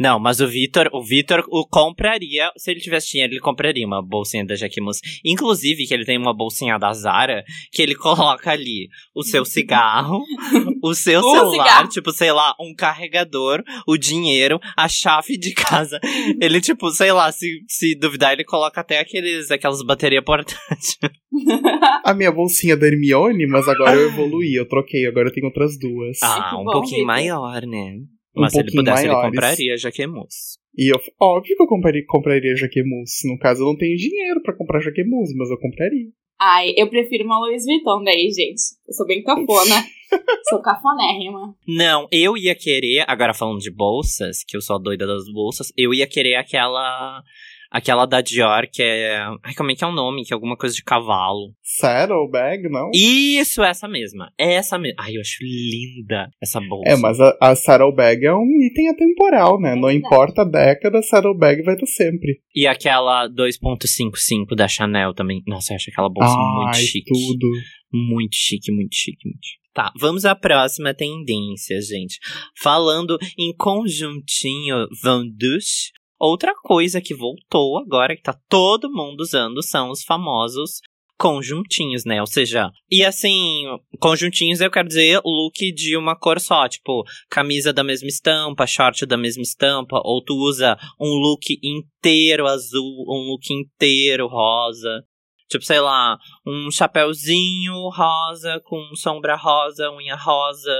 [0.00, 4.00] Não, mas o Vitor, o Vitor o compraria, se ele tivesse dinheiro, ele compraria uma
[4.02, 4.98] bolsinha da Jaquemus.
[5.22, 10.22] Inclusive, que ele tem uma bolsinha da Zara, que ele coloca ali o seu cigarro,
[10.82, 11.88] o seu O celular, cigarro.
[11.88, 16.00] tipo, sei lá, um carregador, o dinheiro, a chave de casa.
[16.40, 20.96] Ele, tipo, sei lá, se, se duvidar, ele coloca até aqueles, aquelas baterias portáteis.
[22.04, 25.78] A minha bolsinha da Hermione, mas agora eu evoluí, eu troquei, agora eu tenho outras
[25.78, 26.18] duas.
[26.22, 27.98] Ah, que um bom, pouquinho maior, né?
[28.36, 29.30] Um Mas se ele pouquinho pudesse, ele maiores.
[29.34, 30.34] compraria a Jaquemus.
[30.76, 33.10] E eu, óbvio que eu compraria, compraria Jaquemus.
[33.24, 36.08] No caso, eu não tenho dinheiro pra comprar Jaquemus, mas eu compraria.
[36.40, 38.62] Ai, eu prefiro uma Louis Vuitton daí, gente.
[38.88, 39.84] Eu sou bem cafona.
[40.48, 41.54] sou cafonérrima.
[41.68, 45.70] Não, eu ia querer, agora falando de bolsas, que eu sou a doida das bolsas,
[45.76, 47.22] eu ia querer aquela.
[47.70, 49.20] Aquela da Dior, que é.
[49.44, 50.24] Ai, como é que é o nome?
[50.24, 51.54] Que é alguma coisa de cavalo.
[51.62, 52.90] Saddlebag, não?
[52.92, 54.32] Isso, essa mesma.
[54.36, 54.96] Essa mesma.
[55.00, 56.90] Ai, eu acho linda essa bolsa.
[56.90, 59.72] É, mas a, a Saddlebag é um item atemporal, né?
[59.72, 62.40] É não importa a década, a Saddlebag vai estar sempre.
[62.54, 65.42] E aquela 2.55 da Chanel também.
[65.46, 67.08] Nossa, eu acho aquela bolsa muito Ai, chique.
[67.08, 67.46] tudo.
[67.92, 69.60] Muito chique, muito chique, muito chique.
[69.72, 72.18] Tá, vamos à próxima tendência, gente.
[72.60, 79.90] Falando em conjuntinho vendus, outra coisa que voltou agora, que tá todo mundo usando, são
[79.90, 80.80] os famosos
[81.20, 82.18] conjuntinhos, né?
[82.20, 83.64] Ou seja, e assim,
[83.98, 89.04] conjuntinhos eu quero dizer look de uma cor só, tipo, camisa da mesma estampa, short
[89.04, 95.04] da mesma estampa, ou tu usa um look inteiro azul, um look inteiro rosa.
[95.50, 100.74] Tipo, sei lá, um chapéuzinho rosa com sombra rosa, unha rosa,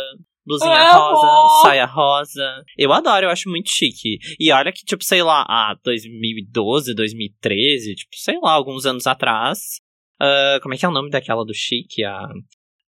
[0.46, 2.64] blusinha rosa, saia rosa.
[2.76, 4.18] Eu adoro, eu acho muito chique.
[4.38, 9.58] E olha que, tipo, sei lá, ah, 2012, 2013, tipo, sei lá, alguns anos atrás.
[10.20, 12.04] ah, como é que é o nome daquela do chique?
[12.04, 12.28] A,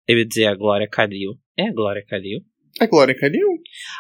[0.08, 1.34] eu ia dizer a Glória Calil.
[1.58, 2.40] É a Glória Calil?
[2.80, 3.48] A Glória Calil.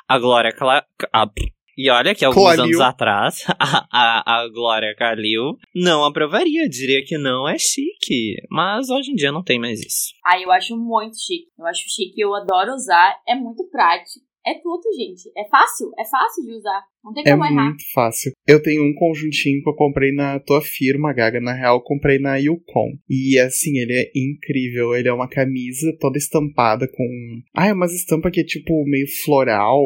[0.07, 0.85] A Glória Cla...
[1.13, 1.29] a-
[1.77, 2.63] E olha que alguns Calil.
[2.65, 8.35] anos atrás, a, a, a Glória Calil não aprovaria, diria que não é chique.
[8.49, 10.13] Mas hoje em dia não tem mais isso.
[10.25, 11.47] Ai, eu acho muito chique.
[11.57, 13.15] Eu acho chique, eu adoro usar.
[13.27, 14.25] É muito prático.
[14.43, 15.29] É tudo, gente.
[15.37, 15.91] É fácil.
[15.99, 16.81] É fácil de usar.
[17.03, 17.65] Não tem É como errar.
[17.65, 18.31] muito fácil.
[18.47, 21.39] Eu tenho um conjuntinho que eu comprei na tua firma, Gaga.
[21.39, 22.89] Na real, eu comprei na Yukon.
[23.07, 24.95] E assim, ele é incrível.
[24.95, 27.05] Ele é uma camisa toda estampada com.
[27.55, 29.79] Ah, é umas estampa que é tipo meio floral,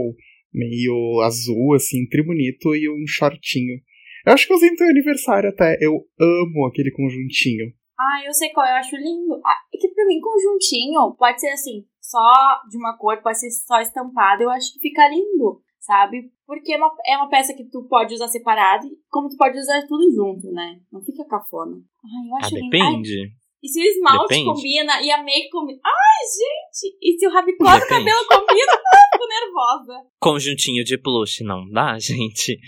[0.55, 3.75] meio azul, assim, tri bonito, e um shortinho.
[4.25, 5.77] Eu acho que eu usei no teu aniversário até.
[5.79, 7.67] Eu amo aquele conjuntinho.
[7.99, 9.39] Ah, eu sei qual, eu acho lindo.
[9.45, 12.33] Ah, é que pra mim, conjuntinho pode ser assim, só
[12.69, 16.29] de uma cor, pode ser só estampado, eu acho que fica lindo, sabe?
[16.45, 19.85] Porque é uma, é uma peça que tu pode usar separado, como tu pode usar
[19.87, 20.79] tudo junto, né?
[20.91, 21.77] Não fica cafona.
[22.03, 22.65] Ai, eu Ah, acho lindo.
[22.65, 23.31] Ai, depende.
[23.65, 24.45] E se o esmalte Depende.
[24.45, 25.79] combina e a make combina.
[25.83, 26.95] Ai, gente!
[27.01, 28.77] E se o rabicó do cabelo combina, eu
[29.11, 30.07] fico nervosa.
[30.21, 32.59] Conjuntinho de plush, não dá, gente?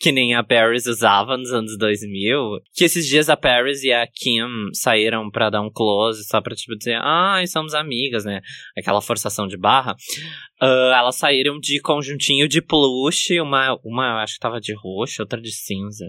[0.00, 2.60] Que nem a Paris usava nos anos 2000.
[2.74, 6.54] Que esses dias a Paris e a Kim saíram pra dar um close, só pra,
[6.54, 8.40] tipo, dizer, ai, somos amigas, né?
[8.78, 9.94] Aquela forçação de barra.
[10.58, 15.20] Ah, elas saíram de conjuntinho de plush, uma, uma eu acho que tava de roxo,
[15.20, 16.06] outra de cinza.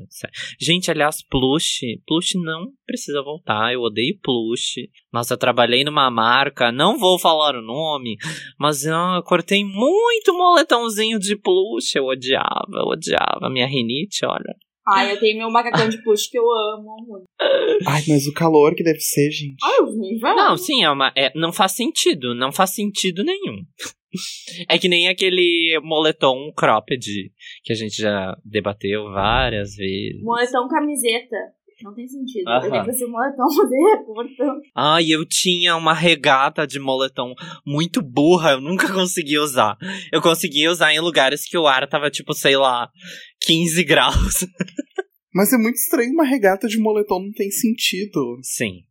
[0.58, 4.90] Gente, aliás, plush, plush não precisa voltar, eu odeio plush.
[5.14, 8.16] Nossa, eu trabalhei numa marca, não vou falar o nome,
[8.58, 13.50] mas ah, eu cortei muito moletãozinho de plush, eu odiava, eu odiava.
[13.52, 14.56] Minha rinite, olha.
[14.90, 17.26] Ai, eu tenho meu macacão de push que eu amo muito.
[17.86, 19.58] Ai, mas o calor que deve ser, gente.
[19.62, 20.34] Ai, eu vi, vai.
[20.34, 23.66] Não, sim, é uma, é, não faz sentido, não faz sentido nenhum.
[24.70, 27.06] É que nem aquele moletom cropped
[27.64, 30.22] que a gente já debateu várias vezes.
[30.24, 31.36] Moletom camiseta.
[31.84, 32.48] Não tem sentido.
[32.48, 32.56] Aham.
[32.66, 33.44] Eu tenho que fazer moletom,
[33.94, 34.62] é curto.
[34.76, 37.34] Ai, eu tinha uma regata de moletom
[37.66, 39.78] muito burra, eu nunca consegui usar.
[40.12, 42.90] Eu conseguia usar em lugares que o ar tava tipo, sei lá,
[43.42, 44.46] 15 graus.
[45.34, 48.40] Mas é muito estranho uma regata de moletom, não tem sentido.
[48.42, 48.82] Sim.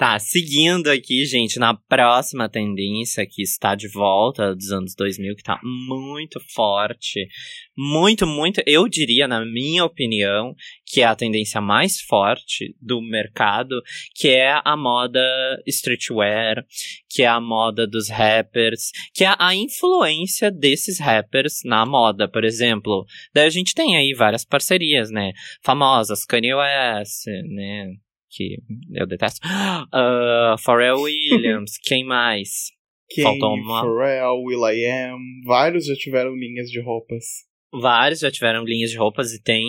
[0.00, 5.42] Tá, seguindo aqui, gente, na próxima tendência que está de volta dos anos 2000, que
[5.42, 7.28] tá muito forte.
[7.76, 10.54] Muito, muito, eu diria, na minha opinião,
[10.86, 13.78] que é a tendência mais forte do mercado,
[14.14, 15.20] que é a moda
[15.66, 16.64] streetwear,
[17.06, 22.42] que é a moda dos rappers, que é a influência desses rappers na moda, por
[22.42, 23.04] exemplo.
[23.34, 25.32] Daí a gente tem aí várias parcerias, né?
[25.62, 27.96] Famosas, Kanye West, né?
[28.30, 28.58] Que
[28.94, 29.40] eu detesto.
[29.92, 32.70] Ah, Pharrell Williams, quem mais?
[33.14, 37.24] Kane, Faltou uma- Pharrell, will.i.am, vários já tiveram linhas de roupas.
[37.72, 39.64] Vários já tiveram linhas de roupas e tem.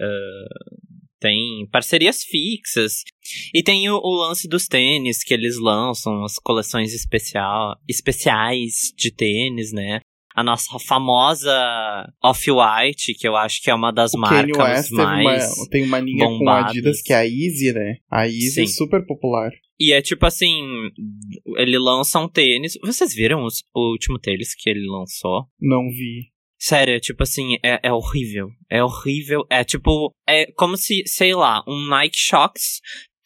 [0.00, 0.84] ah,
[1.20, 3.02] tem parcerias fixas.
[3.54, 9.10] E tem o, o lance dos tênis que eles lançam, as coleções especial, especiais de
[9.10, 10.00] tênis, né?
[10.34, 11.52] A nossa famosa
[12.22, 15.68] Off-White, que eu acho que é uma das O marcas teve uma, mais.
[15.70, 16.70] tem uma linha com bombadas.
[16.70, 17.96] Adidas que é a Easy, né?
[18.10, 19.50] A Easy é super popular.
[19.78, 20.62] E é tipo assim,
[21.56, 22.74] ele lança um tênis.
[22.82, 25.46] Vocês viram os- o último tênis que ele lançou?
[25.60, 26.32] Não vi.
[26.58, 28.48] Sério, tipo assim, é, é horrível.
[28.70, 29.44] É horrível.
[29.50, 32.80] É tipo, é como se, sei lá, um Nike Shox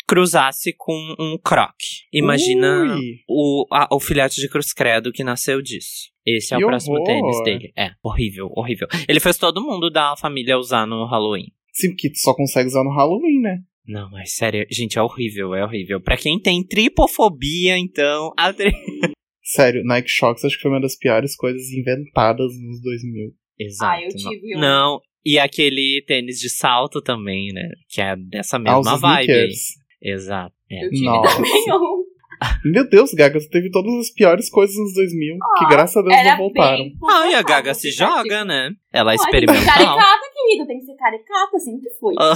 [0.08, 1.74] cruzasse com um Croc.
[2.12, 6.08] Imagina Ui, o, a- o filhote de Cruz Credo que nasceu disso.
[6.26, 7.06] Esse é Que o próximo horror.
[7.06, 7.72] tênis dele.
[7.76, 8.88] É, horrível, horrível.
[9.08, 11.46] Ele fez todo mundo da família usar no Halloween.
[11.72, 13.58] Sim, porque tu só consegue usar no Halloween, né?
[13.86, 16.00] Não, mas sério, gente, é horrível, é horrível.
[16.00, 18.32] Pra quem tem tripofobia, então.
[18.36, 18.70] A tri...
[19.42, 23.30] Sério, Nike Shox acho que foi uma das piores coisas inventadas nos 2000.
[23.58, 23.90] Exato.
[23.92, 24.60] Ah, eu não- tive um.
[24.60, 27.66] Não, e aquele tênis de salto também, né?
[27.88, 29.22] Que é dessa Ah, mesma os vibe.
[29.22, 29.58] sneakers.
[30.02, 30.54] Exato.
[30.70, 30.84] é.
[30.87, 31.37] Eu tive Nossa.
[31.37, 32.04] também um.
[32.64, 36.14] Meu Deus, Gaga, tu teve todas as piores coisas nos 2000, que graças a Deus
[36.24, 36.84] não voltaram.
[37.11, 38.70] Ah, e a Gaga se joga, né?
[38.92, 39.74] Ela é "Ai, Tem que ser experimental.
[39.96, 40.66] caricata, querido.
[40.68, 42.14] Tem que ser caricata, sempre fui.
[42.16, 42.34] Ah,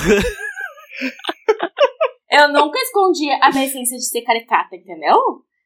[2.30, 5.16] Eu nunca escondi a minha essência de ser caricata, entendeu?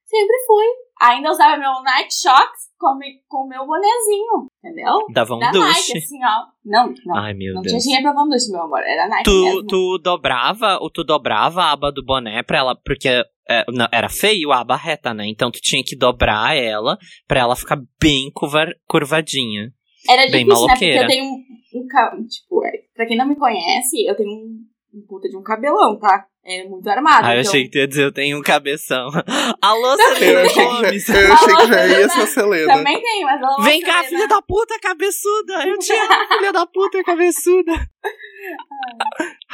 [0.06, 0.64] Sempre fui.
[1.02, 4.92] Ainda usava meu Nike Shox com com o meu bonezinho, entendeu?
[5.12, 5.52] Dava um da.
[5.52, 6.46] Nike, assim, ó.
[6.64, 7.16] Não, não.
[7.16, 7.72] Ai, meu não Deus.
[7.72, 8.80] tinha dinheiro pra um duche, meu amor.
[8.80, 9.66] Era Nike Tu, mesmo.
[9.66, 13.08] tu dobrava, ou tu dobrava a aba do boné pra ela, porque
[13.48, 15.26] é, não, era feio a aba reta, né?
[15.26, 16.96] Então tu tinha que dobrar ela
[17.28, 19.70] pra ela ficar bem curva, curvadinha.
[20.08, 20.72] Era bem difícil, né?
[20.72, 21.02] Porque maloqueira.
[21.02, 21.44] eu tenho um,
[21.82, 24.64] um ca- Tipo, é, pra quem não me conhece, eu tenho um,
[24.94, 26.26] um puta de um cabelão, tá?
[26.48, 27.26] É muito armado.
[27.26, 27.50] Ah, eu então...
[27.50, 29.08] achei que tu ia dizer, eu tenho um cabeção.
[29.60, 31.04] Alô, Eu Selena achei, Gomes.
[31.04, 32.74] que já, eu achei que já ia ser a Selena.
[32.74, 34.08] Também tem, mas ela Vem mostra, cá, né?
[34.08, 35.66] filha da puta cabeçuda!
[35.66, 37.72] Eu te amo, filha da puta cabeçuda!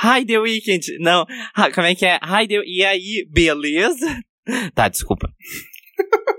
[0.05, 0.99] Hi, The Weeknd!
[1.01, 1.25] Não,
[1.75, 2.17] como é que é?
[2.23, 2.63] Hi, The...
[2.67, 4.21] E aí, beleza?
[4.75, 5.33] Tá, desculpa.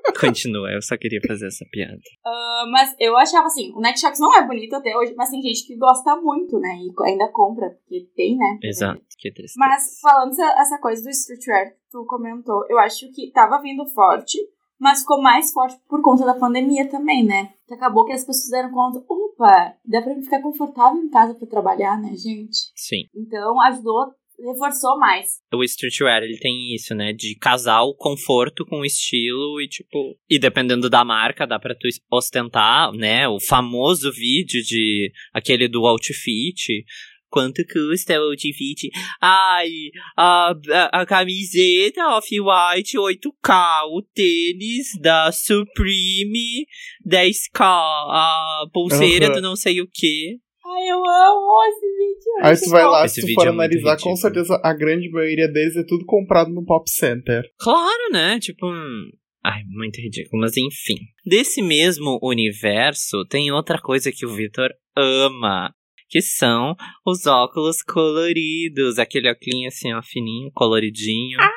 [0.20, 2.00] Continua, eu só queria fazer essa piada.
[2.26, 5.42] Ah, mas eu achava assim, o Nike Shox não é bonito até hoje, mas tem
[5.42, 6.76] gente que gosta muito, né?
[6.76, 8.60] E ainda compra, porque tem, né?
[8.62, 9.58] Exato, que triste.
[9.58, 13.86] Mas falando essa, essa coisa do streetwear que tu comentou, eu acho que tava vindo
[13.88, 14.38] forte,
[14.80, 17.54] mas ficou mais forte por conta da pandemia também, né?
[17.68, 21.48] Que acabou que as pessoas deram conta, opa, dá pra ficar confortável em casa pra
[21.48, 22.58] trabalhar, né, gente?
[22.76, 23.04] Sim.
[23.16, 25.28] Então ajudou, reforçou mais.
[25.54, 27.14] O streetwear, ele tem isso, né?
[27.14, 30.18] De casar o conforto com o estilo e, tipo...
[30.30, 33.28] E dependendo da marca, dá pra tu ostentar, né?
[33.28, 35.12] O famoso vídeo de...
[35.34, 36.84] Aquele do outfit...
[37.30, 38.92] Quanto custa o outfit?
[39.20, 39.68] Ai,
[40.16, 46.68] a, a, a camiseta Off-White 8K, o tênis da Supreme
[47.04, 49.34] 10K, a pulseira Aham.
[49.34, 50.38] do não sei o que.
[50.74, 52.34] Ai, eu amo esse vídeo.
[52.42, 55.48] Aí tu vai lá, Esse se tu for é analisar, com certeza a grande maioria
[55.48, 57.44] deles é tudo comprado no Pop Center.
[57.60, 58.40] Claro, né?
[58.40, 58.66] Tipo.
[59.46, 60.42] Ai, muito ridículo.
[60.42, 60.98] Mas enfim.
[61.26, 65.74] Desse mesmo universo, tem outra coisa que o Victor ama.
[66.10, 69.00] Que são os óculos coloridos.
[69.00, 71.40] Aquele óculos assim, ó, fininho, coloridinho.
[71.40, 71.50] Ai,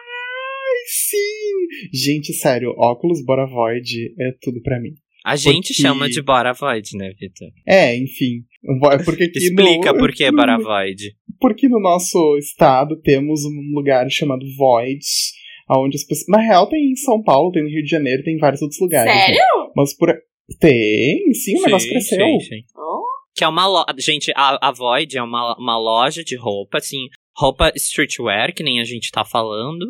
[0.88, 1.92] sim!
[1.92, 4.94] Gente, sério, óculos Boravoid é tudo pra mim.
[5.26, 7.48] A gente porque- chama de Bora Void, né, Victor?
[7.66, 8.44] É, enfim.
[9.04, 11.14] Porque aqui Explica no, por que Bora Void.
[11.40, 15.32] Porque no nosso estado temos um lugar chamado Voids,
[15.70, 16.26] onde as pessoas.
[16.28, 18.80] Na real, tem em São Paulo, tem no Rio de Janeiro, tem em vários outros
[18.80, 19.12] lugares.
[19.12, 19.20] né?
[19.26, 19.42] Sério?
[19.76, 20.14] Mas por.
[20.60, 22.24] Tem, sim, o negócio cresceu.
[22.24, 22.60] Sim, sim.
[22.76, 23.02] Oh,
[23.36, 23.86] Que é uma loja.
[23.98, 27.08] Gente, a, a Void é uma, uma loja de roupa, assim.
[27.38, 29.84] Roupa streetwear, que nem a gente tá falando.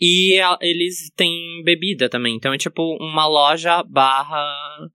[0.00, 2.36] E a- eles têm bebida também.
[2.36, 4.40] Então é tipo uma loja barra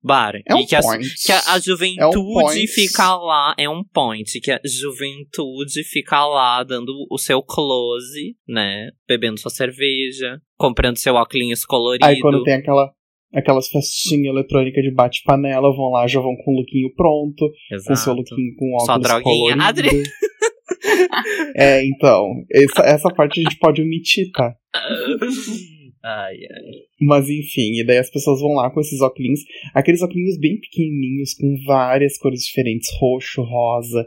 [0.03, 0.35] bar.
[0.47, 1.07] É um e que, point.
[1.25, 2.67] que a, a juventude point.
[2.67, 3.55] fica lá.
[3.57, 4.39] É um point.
[4.39, 8.89] Que a juventude fica lá dando o seu close, né?
[9.07, 10.39] Bebendo sua cerveja.
[10.57, 12.05] Comprando seu óculos colorido.
[12.05, 12.91] Aí quando tem aquela.
[13.33, 17.93] Aquelas festinhas eletrônicas de bate-panela, vão lá, já vão com o lookinho pronto, com seu
[17.93, 18.13] Exato.
[18.13, 19.57] lookinho com Só óculos droguinha.
[19.57, 19.63] colorido.
[19.63, 20.03] Adri-
[21.55, 24.55] é, então, essa, essa parte a gente pode omitir, tá?
[26.03, 26.71] ai, ai.
[27.01, 29.41] Mas enfim, e daí as pessoas vão lá com esses óculos,
[29.73, 34.05] aqueles óculos bem pequenininhos, com várias cores diferentes, roxo, rosa,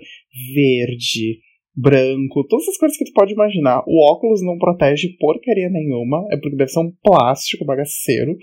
[0.54, 1.40] verde,
[1.74, 3.82] branco, todas as cores que tu pode imaginar.
[3.86, 8.36] O óculos não protege porcaria nenhuma, é porque deve ser um plástico bagaceiro,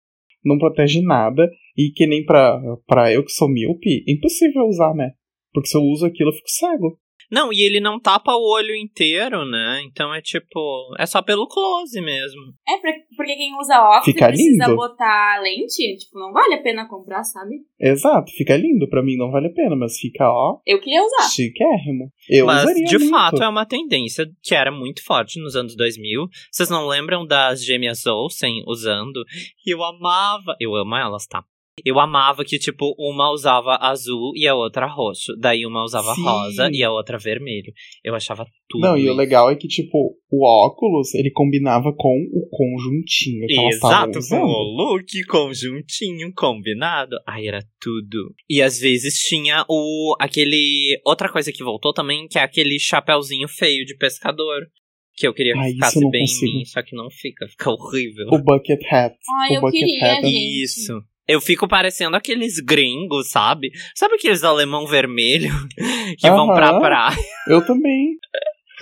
[0.43, 4.93] não protege nada, e que nem pra, pra eu que sou míope, é impossível usar,
[4.93, 5.11] né?
[5.53, 6.99] Porque se eu uso aquilo, eu fico cego.
[7.29, 9.81] Não, e ele não tapa o olho inteiro, né?
[9.85, 10.93] Então é tipo.
[10.97, 12.41] É só pelo close mesmo.
[12.67, 12.77] É,
[13.15, 14.75] porque quem usa óculos Fica precisa lindo.
[14.75, 15.97] botar lente.
[15.97, 17.55] Tipo, não vale a pena comprar, sabe?
[17.79, 21.29] Exato, fica lindo, pra mim não vale a pena, mas fica, ó, Eu queria usar.
[21.29, 22.11] chiquérrimo.
[22.29, 23.11] Eu Mas usaria de muito.
[23.11, 26.27] fato é uma tendência que era muito forte nos anos 2000.
[26.51, 29.23] Vocês não lembram das gêmeas Olsen usando?
[29.65, 30.55] E eu amava.
[30.59, 31.43] Eu amo elas, tá?
[31.85, 35.33] Eu amava que, tipo, uma usava azul e a outra roxo.
[35.39, 36.23] Daí uma usava Sim.
[36.23, 37.71] rosa e a outra vermelho.
[38.03, 38.81] Eu achava tudo.
[38.81, 43.67] Não, e o legal é que, tipo, o óculos, ele combinava com o conjuntinho que
[43.67, 44.43] Exato, com usando.
[44.43, 47.15] o look conjuntinho combinado.
[47.27, 48.33] Ai, era tudo.
[48.49, 53.47] E às vezes tinha o aquele outra coisa que voltou também, que é aquele chapéuzinho
[53.47, 54.67] feio de pescador,
[55.15, 56.51] que eu queria que ficasse bem consigo.
[56.51, 58.27] em mim, só que não fica, fica horrível.
[58.31, 59.15] O bucket hat.
[59.41, 60.21] Ai, o eu bucket queria, hat.
[60.27, 60.63] gente.
[60.63, 61.01] Isso.
[61.27, 63.69] Eu fico parecendo aqueles gringos, sabe?
[63.95, 65.49] Sabe aqueles alemão vermelho
[66.17, 66.79] que vão pra Aham.
[66.79, 67.17] praia?
[67.47, 68.17] Eu também.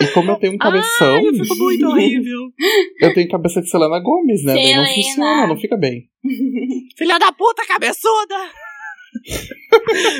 [0.02, 2.42] E como eu tenho um cabeção, Ai, eu fico muito horrível.
[3.02, 4.54] eu tenho cabeça de Selena Gomes, né?
[4.54, 4.94] Daí não Selena.
[5.08, 6.10] funciona, não fica bem.
[6.98, 8.36] Filha da puta, cabeçuda!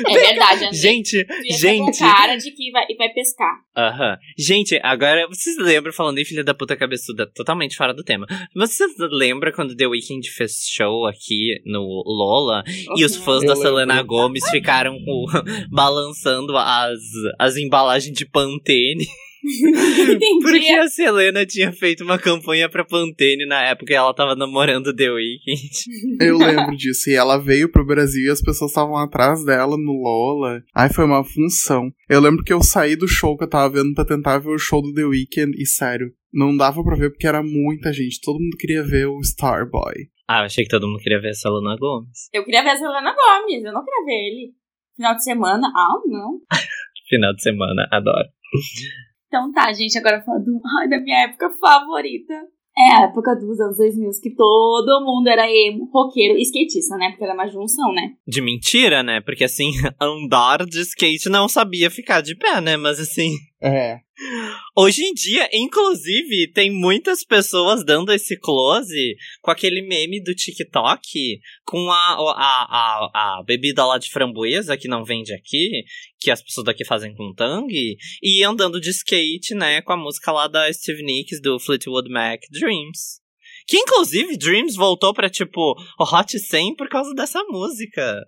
[0.06, 0.72] É verdade, André.
[0.76, 1.26] Gente,
[1.58, 1.98] gente.
[1.98, 3.52] com cara de que vai, vai pescar.
[3.76, 4.16] Aham.
[4.38, 8.26] Gente, agora vocês lembram, falando em filha da puta cabeçuda, totalmente fora do tema.
[8.54, 12.62] Mas vocês lembram quando The Weeknd fez show aqui no Lola
[12.96, 13.68] e os fãs Eu da lembro.
[13.68, 15.26] Selena Gomes ficaram com-
[15.70, 17.00] balançando as,
[17.38, 19.06] as embalagens de Pantene?
[20.12, 20.38] Entendi.
[20.42, 24.94] Porque a Selena tinha feito uma campanha pra Pantene na época e ela tava namorando
[24.94, 25.70] The Weeknd.
[26.20, 27.08] Eu lembro disso.
[27.10, 30.62] E ela veio pro Brasil e as pessoas estavam atrás dela no Lola.
[30.74, 31.90] Ai, foi uma função.
[32.08, 34.58] Eu lembro que eu saí do show que eu tava vendo pra tentar ver o
[34.58, 38.20] show do The Weeknd e, sério, não dava pra ver porque era muita gente.
[38.20, 40.08] Todo mundo queria ver o Starboy.
[40.28, 42.28] Ah, eu achei que todo mundo queria ver a Selena Gomes.
[42.32, 44.54] Eu queria ver a Selena Gomes, eu não queria ver ele.
[44.96, 45.68] Final de semana?
[45.68, 46.40] Ah, não.
[47.08, 48.28] Final de semana, adoro.
[49.36, 52.34] Então tá, gente, agora falando ai, da minha época favorita.
[52.78, 57.08] É a época dos anos 2000, que todo mundo era emo, roqueiro e skatista, né?
[57.08, 58.12] Porque era uma junção, né?
[58.26, 59.22] De mentira, né?
[59.22, 59.70] Porque assim,
[60.00, 62.76] andar de skate não sabia ficar de pé, né?
[62.76, 63.32] Mas assim.
[63.62, 64.00] É.
[64.78, 71.40] Hoje em dia, inclusive, tem muitas pessoas dando esse close com aquele meme do TikTok
[71.64, 75.82] com a, a, a, a bebida lá de framboesa que não vende aqui,
[76.20, 80.30] que as pessoas daqui fazem com tangue, e andando de skate, né, com a música
[80.30, 83.22] lá da Steve Nicks do Fleetwood Mac, Dreams.
[83.66, 88.22] Que inclusive Dreams voltou pra tipo o Hot 100 por causa dessa música.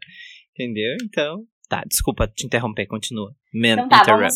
[0.55, 0.97] Entendeu?
[1.05, 1.45] Então.
[1.69, 3.35] Tá, desculpa te interromper, continua.
[3.53, 4.35] Man Então tá, vamos.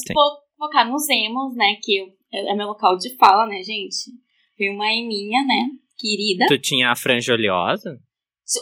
[0.62, 1.76] Fo- focar nos emos, né?
[1.82, 4.10] Que eu- é meu local de fala, né, gente?
[4.56, 5.68] Foi uma eminha, né?
[5.98, 6.46] Querida.
[6.48, 7.98] Tu tinha a franja oleosa?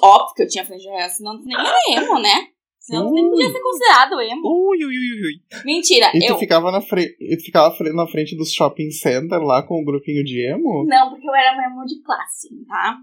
[0.03, 2.47] Óbvio que eu tinha franja, senão tu nem era emo, né?
[2.79, 4.41] Senão tu nem podia ser considerado emo.
[4.45, 5.63] Ui, ui, ui, ui.
[5.65, 6.39] Mentira, E tu eu.
[6.39, 9.85] ficava, na frente, e tu ficava fre- na frente dos shopping center lá com o
[9.85, 10.85] grupinho de emo?
[10.87, 12.97] Não, porque eu era uma emo de classe, tá?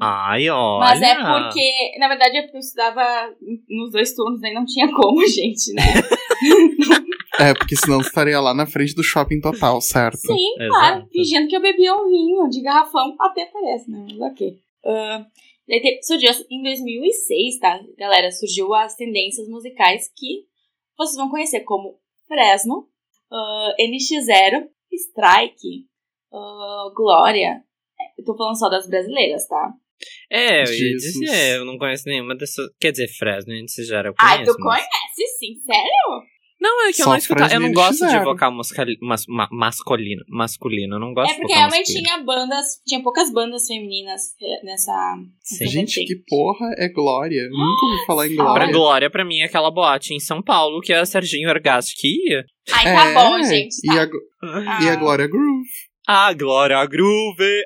[0.00, 0.78] Ai, olha.
[0.80, 3.34] Mas é porque, na verdade, é porque eu estudava
[3.68, 5.82] nos dois turnos, aí não tinha como, gente, né?
[7.40, 10.18] É, porque senão estaria lá na frente do shopping total, certo?
[10.18, 10.68] Sim, Exato.
[10.70, 11.08] claro.
[11.10, 13.16] Fingindo que eu bebia um vinho de garrafão.
[13.18, 14.06] Até parece, né?
[14.10, 14.58] Mas ok.
[15.68, 17.80] Daí te- surgiu em 2006, tá?
[17.96, 20.44] Galera, surgiu as tendências musicais que
[20.98, 22.88] vocês vão conhecer como Fresno,
[23.32, 25.86] ah, NX0, Strike,
[26.32, 27.62] ah, Glória.
[28.00, 29.72] É, Eu tô falando só das brasileiras, tá?
[30.30, 32.66] É, eu ia dizer, eu não conheço nenhuma dessas.
[32.80, 36.22] Quer dizer, Fresno, você já era Ai, tu conheço, mas- conhece sim, sério?
[36.60, 37.42] Não, é que eu não escuto.
[37.44, 38.52] Eu não e gosto de vocal
[39.00, 40.22] mas- ma- masculino.
[40.28, 42.04] Masculino, eu não gosto É porque realmente masculino.
[42.04, 44.92] tinha bandas, tinha poucas bandas femininas eh, nessa.
[45.42, 45.66] Sim.
[45.68, 47.48] Gente, que porra é Glória?
[47.50, 48.72] Nunca ouvi falar em Pra Pra Glória.
[48.72, 52.44] Glória, pra mim, é aquela boate em São Paulo que a Serginho Orgasti que ia.
[52.72, 53.76] Ai, tá É, bom, gente.
[53.82, 54.02] E Tá.
[54.02, 54.96] a, e a Ah.
[54.96, 55.68] Glória Groove.
[56.06, 57.62] Ah, Glória Groove!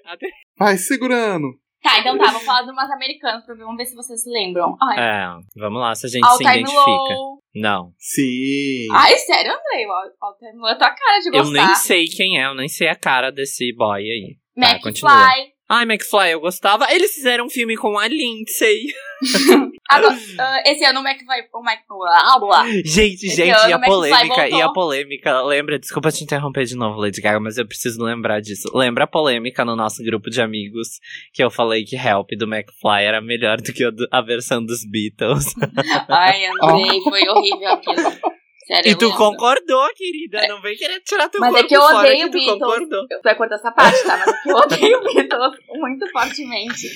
[0.59, 1.49] Vai segurando.
[1.85, 4.31] Tá, então tá, vou falar de umas americanas pra ver, vamos ver se vocês se
[4.31, 4.75] lembram.
[4.83, 5.27] Ai, É,
[5.61, 6.81] vamos lá, se a gente All se Time identifica.
[6.83, 7.39] Low.
[7.55, 7.93] Não.
[7.99, 8.89] Sim.
[8.91, 9.85] Ai, sério, Andrei?
[9.85, 11.67] All, All Time Low é tua cara de Eu gostar.
[11.67, 14.37] nem sei quem é, eu nem sei a cara desse boy aí.
[14.59, 14.81] Tá, McFly.
[14.83, 15.29] continua.
[15.69, 16.91] Ai, McFly, eu gostava.
[16.91, 18.85] Eles fizeram um filme com a Lindsay.
[19.89, 21.43] Agora, ah, esse ano o McFly.
[21.53, 22.09] O McFly.
[22.13, 22.67] Ah, blá.
[22.85, 27.01] Gente, Esse gente, e a polêmica, e a polêmica, lembra, desculpa te interromper de novo,
[27.01, 28.69] Lady Gaga, mas eu preciso lembrar disso.
[28.75, 31.01] Lembra a polêmica no nosso grupo de amigos
[31.33, 34.65] que eu falei que Help do McFly era melhor do que a, do- a versão
[34.65, 35.55] dos Beatles?
[36.09, 38.34] Ai, Andrei, foi horrível aquilo.
[38.67, 39.19] Sério, e tu lembro.
[39.19, 42.59] concordou, querida, não vem querer tirar teu Mas é que eu odeio que tu Beatles.
[42.61, 43.09] concordou.
[43.09, 44.17] Tu vai cortar essa parte, tá?
[44.17, 46.89] Mas é que eu odeio Beatles muito fortemente.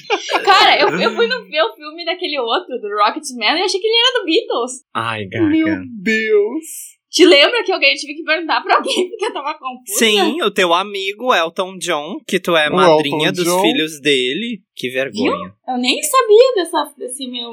[0.45, 3.87] Cara, eu, eu fui no, ver o filme daquele outro, do Rocketman, e achei que
[3.87, 4.73] ele era do Beatles.
[4.95, 5.47] Ai, Gaga.
[5.47, 6.99] Meu Deus.
[7.11, 9.99] Te lembra que alguém tive que perguntar pra alguém porque eu tava confusa?
[9.99, 13.63] Sim, o teu amigo Elton John, que tu é O madrinha Elton dos John.
[13.63, 14.61] filhos dele.
[14.77, 15.55] Que vergonha.
[15.67, 17.51] Eu nem sabia dessa, desse meu.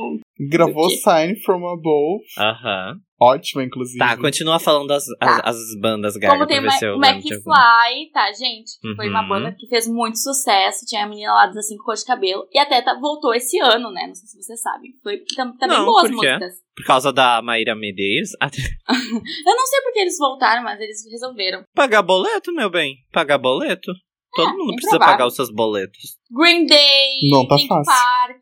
[0.50, 0.90] Gravou O?
[0.90, 2.24] Sign from Above.
[2.38, 2.98] Aham.
[3.22, 3.98] Ótima, inclusive.
[3.98, 7.00] Tá, continua falando as, as, as bandas Gaga Como tem Ma- o.
[7.06, 8.78] McFly, tá, gente?
[8.82, 9.30] que Foi uma Uhum.
[9.30, 10.86] banda que fez muito sucesso.
[10.86, 12.46] Tinha a menina lá das cinco cores de cabelo.
[12.52, 14.08] E até tá- voltou esse ano, né?
[14.08, 14.92] Não sei se vocês sabem.
[15.02, 16.28] Foi tam- também Não, boas por quê?
[16.34, 16.54] músicas.
[16.76, 18.32] Por causa da Maíra Medeiros.
[18.42, 21.64] Eu não sei porque eles voltaram, mas eles resolveram.
[21.74, 22.98] Pagar boleto, meu bem.
[23.14, 23.94] Pagar boleto.
[24.36, 25.14] Todo mundo bem precisa provável.
[25.14, 26.18] pagar os seus boletos.
[26.30, 27.94] Green Day, Não tá Linkin fácil.
[27.94, 28.42] Park.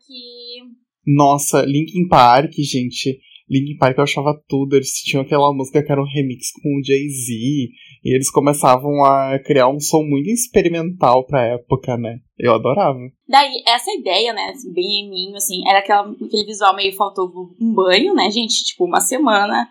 [1.06, 3.20] Nossa, Linkin Park, gente.
[3.48, 4.76] Linkin Park eu achava tudo.
[4.76, 7.32] Eles tinham aquela música que era um remix com o Jay-Z.
[8.04, 12.18] E eles começavam a criar um som muito experimental pra época, né?
[12.38, 12.98] Eu adorava.
[13.28, 17.72] Daí, essa ideia, né, assim, bem eminho, assim, era aquela, aquele visual meio faltou um
[17.72, 18.64] banho, né, gente?
[18.64, 19.68] Tipo, uma semana.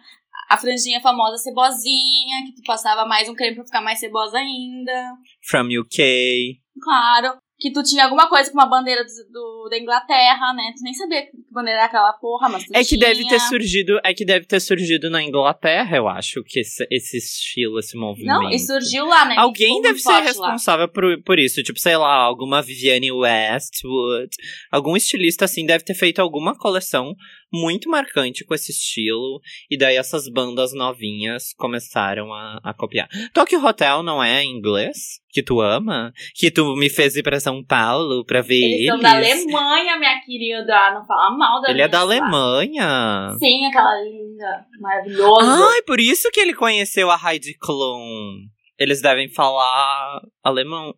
[0.49, 5.13] A franjinha famosa cebosinha, que tu passava mais um creme pra ficar mais cebosa ainda.
[5.49, 6.59] From UK.
[6.81, 7.37] Claro.
[7.63, 10.73] Que tu tinha alguma coisa com uma bandeira do, do- da Inglaterra, né?
[10.77, 12.99] Tu nem sabia que bandeira era aquela porra, mas tu É que tinha.
[12.99, 13.97] deve ter surgido.
[14.03, 18.41] É que deve ter surgido na Inglaterra, eu acho, que esse, esse estilo, esse movimento.
[18.41, 19.35] Não, e surgiu lá, né?
[19.37, 20.19] Alguém deve ser lá.
[20.19, 21.63] responsável por, por isso.
[21.63, 24.29] Tipo, sei lá, alguma Vivienne Westwood.
[24.69, 27.15] Algum estilista assim deve ter feito alguma coleção
[27.53, 29.39] muito marcante com esse estilo.
[29.69, 33.07] E daí essas bandas novinhas começaram a, a copiar.
[33.33, 35.21] Tokyo Hotel não é em inglês?
[35.29, 36.11] Que tu ama?
[36.35, 38.87] Que tu me fez ir pra São Paulo pra ver Eles eles?
[38.87, 40.93] são da Alemanha, minha querida.
[40.93, 42.43] Não fala mal da Ele é da Alemanha.
[42.43, 43.35] Alemanha.
[43.39, 45.65] Sim, aquela linda, maravilhosa.
[45.73, 48.37] Ai, por isso que ele conheceu a Heidi Klum.
[48.77, 50.95] Eles devem falar alemão.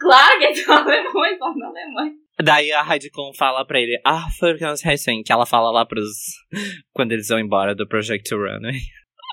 [0.00, 2.12] Claro que eles são alemães, da Alemanha.
[2.42, 6.08] Daí a Klum fala pra ele, ah, foi recém, que ela fala lá pros.
[6.92, 8.80] quando eles vão embora do Project Runway.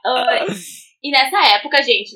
[0.05, 0.45] Ah,
[1.03, 2.15] e nessa época, gente,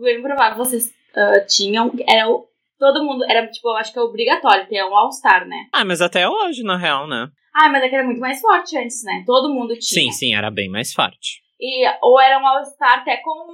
[0.00, 1.92] bem provável vocês ah, tinham.
[2.06, 2.48] Era o.
[2.78, 3.24] Todo mundo.
[3.28, 5.66] Era, tipo, eu acho que é obrigatório ter um All-Star, né?
[5.72, 7.28] Ah, mas até hoje, na real, né?
[7.52, 9.24] Ah, mas é que era muito mais forte antes, né?
[9.26, 9.80] Todo mundo tinha.
[9.80, 11.42] Sim, sim, era bem mais forte.
[11.60, 13.48] E, ou era um All-Star até com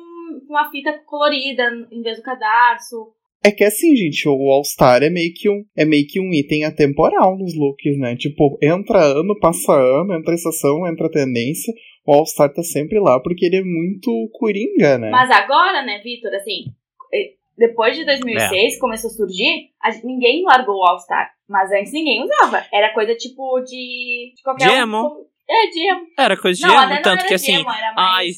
[0.46, 3.14] uma fita colorida em vez do cadarço.
[3.44, 6.64] É que assim, gente, o All-Star é meio que um é meio que um item
[6.64, 8.16] atemporal nos looks, né?
[8.16, 11.72] Tipo, entra ano, passa ano, entra estação, entra tendência.
[12.06, 15.10] O All-Star tá sempre lá porque ele é muito coringa, né?
[15.10, 16.64] Mas agora, né, Vitor, assim,
[17.12, 21.30] eh, depois de 2006 começou a surgir, a ninguém largou o All-Star.
[21.46, 22.64] Mas antes ninguém usava.
[22.72, 24.32] Era coisa tipo de.
[24.34, 25.26] de qualquer De um- emo.
[25.46, 26.00] É, de emo.
[26.18, 27.54] Era coisa de Não, emo, não tanto era que assim.
[27.56, 28.36] emo, era ai, mais...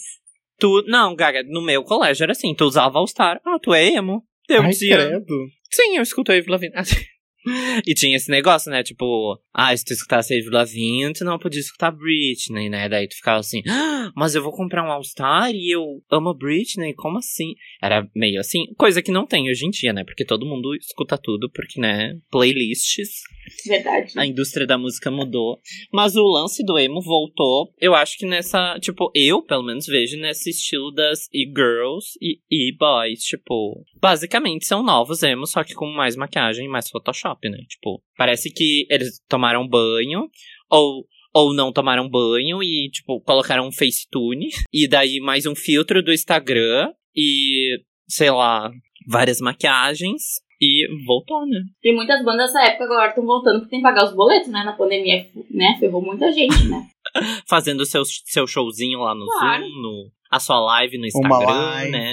[0.59, 0.83] Tu.
[0.89, 3.41] Não, Gaga, no meu colégio era assim, tu usava All-Star.
[3.45, 4.25] Ah, tu é emo.
[4.49, 4.97] Eu Ai, dizia.
[4.97, 5.49] credo.
[5.71, 6.75] Sim, eu escuto a Avril Lavigne.
[7.87, 8.83] E tinha esse negócio, né?
[8.83, 12.89] Tipo, ah, se tu escutasse a Avril Lavigne, tu não podia escutar Britney, né?
[12.89, 16.93] Daí tu ficava assim, ah, mas eu vou comprar um All-Star e eu amo Britney,
[16.95, 17.55] como assim?
[17.81, 20.03] Era meio assim, coisa que não tem hoje em dia, né?
[20.03, 23.21] Porque todo mundo escuta tudo, porque, né, playlists.
[23.67, 24.13] Verdade.
[24.17, 25.61] A indústria da música mudou.
[25.93, 27.73] Mas o lance do emo voltou.
[27.81, 28.79] Eu acho que nessa.
[28.81, 33.21] Tipo, eu, pelo menos, vejo nesse estilo das e-girls e e-boys.
[33.21, 37.59] Tipo, basicamente são novos emos, só que com mais maquiagem e mais Photoshop, né?
[37.69, 40.29] Tipo, parece que eles tomaram banho.
[40.71, 44.49] Ou ou não tomaram banho e, tipo, colocaram um Facetune.
[44.73, 46.91] E daí mais um filtro do Instagram.
[47.15, 47.79] E,
[48.09, 48.71] sei lá,
[49.07, 50.23] várias maquiagens.
[50.61, 51.61] E voltou, né?
[51.83, 54.63] Tem muitas bandas dessa época agora estão voltando porque tem que pagar os boletos, né?
[54.65, 55.77] Na pandemia, né?
[55.79, 56.87] Ferrou muita gente, né?
[57.49, 59.65] Fazendo seu, seu showzinho lá no Claro.
[59.65, 62.13] Zoom, no, a sua live no Uma Instagram, live, né?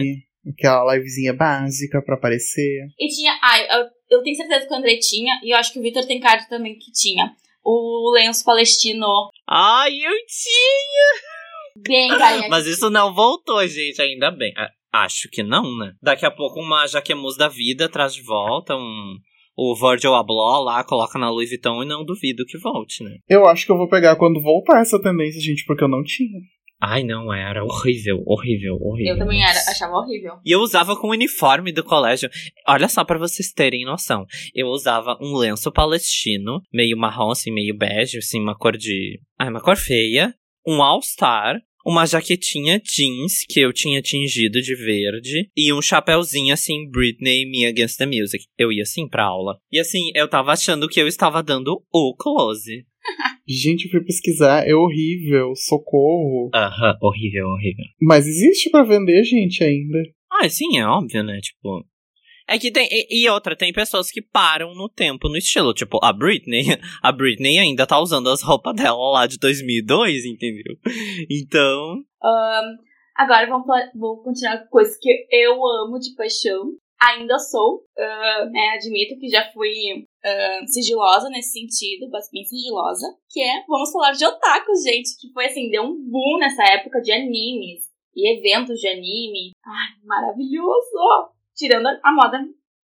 [0.52, 2.88] aquela livezinha básica pra aparecer.
[3.00, 3.32] E tinha.
[3.42, 6.06] Ah, eu, eu tenho certeza que o André tinha, e eu acho que o Vitor
[6.06, 7.34] tem cara também que tinha.
[7.64, 9.08] O lenço palestino.
[9.48, 11.84] Ai, eu tinha!
[11.88, 12.50] Bem carinha.
[12.50, 14.54] Mas isso não voltou, gente, ainda bem.
[14.94, 15.94] Acho que não, né?
[16.02, 19.18] Daqui a pouco uma jaquemus da vida traz de volta um...
[19.56, 23.18] O Virgil Abloh lá, coloca na Louis Vuitton e não duvido que volte, né?
[23.30, 26.40] Eu acho que eu vou pegar quando voltar essa tendência, gente, porque eu não tinha.
[26.86, 29.14] Ai, não, era horrível, horrível, horrível.
[29.14, 30.34] Eu também era, achava horrível.
[30.44, 32.30] E eu usava com o uniforme do colégio.
[32.68, 34.26] Olha só pra vocês terem noção.
[34.54, 39.22] Eu usava um lenço palestino, meio marrom, assim, meio bege, assim, uma cor de.
[39.40, 40.34] Ah, uma cor feia.
[40.68, 41.62] Um All-Star.
[41.86, 45.50] Uma jaquetinha jeans que eu tinha tingido de verde.
[45.56, 48.46] E um chapéuzinho assim, Britney Me Against the Music.
[48.58, 49.58] Eu ia assim pra aula.
[49.72, 52.86] E assim, eu tava achando que eu estava dando o close.
[53.48, 56.50] Gente, eu fui pesquisar, é horrível, socorro.
[56.54, 57.86] Aham, horrível, horrível.
[58.02, 60.02] Mas existe pra vender, gente, ainda.
[60.32, 61.40] Ah, sim, é óbvio, né?
[61.42, 61.86] Tipo.
[62.48, 62.88] É que tem.
[62.92, 65.74] E, e outra, tem pessoas que param no tempo, no estilo.
[65.74, 66.64] Tipo, a Britney.
[67.02, 70.76] A Britney ainda tá usando as roupas dela lá de 2002, entendeu?
[71.30, 72.04] Então.
[72.22, 72.78] Ahn,
[73.16, 73.66] agora vamos,
[73.96, 76.72] vou continuar com coisas que eu amo de paixão.
[77.02, 78.76] Ainda sou, ahn, né?
[78.76, 83.08] Admito que já fui ahn, sigilosa nesse sentido, bem sigilosa.
[83.30, 85.20] Que é, vamos falar de otakus, gente.
[85.20, 89.52] Que foi assim, deu um boom nessa época de animes e eventos de anime.
[89.66, 91.33] Ai, maravilhoso!
[91.56, 92.40] Tirando a, moda,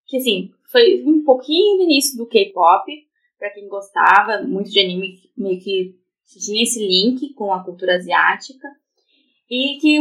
[0.08, 2.92] que assim, foi um pouquinho do início do K-pop,
[3.38, 5.96] pra quem gostava muito de anime, meio que
[6.40, 8.68] tinha esse link com a cultura asiática.
[9.50, 10.00] E que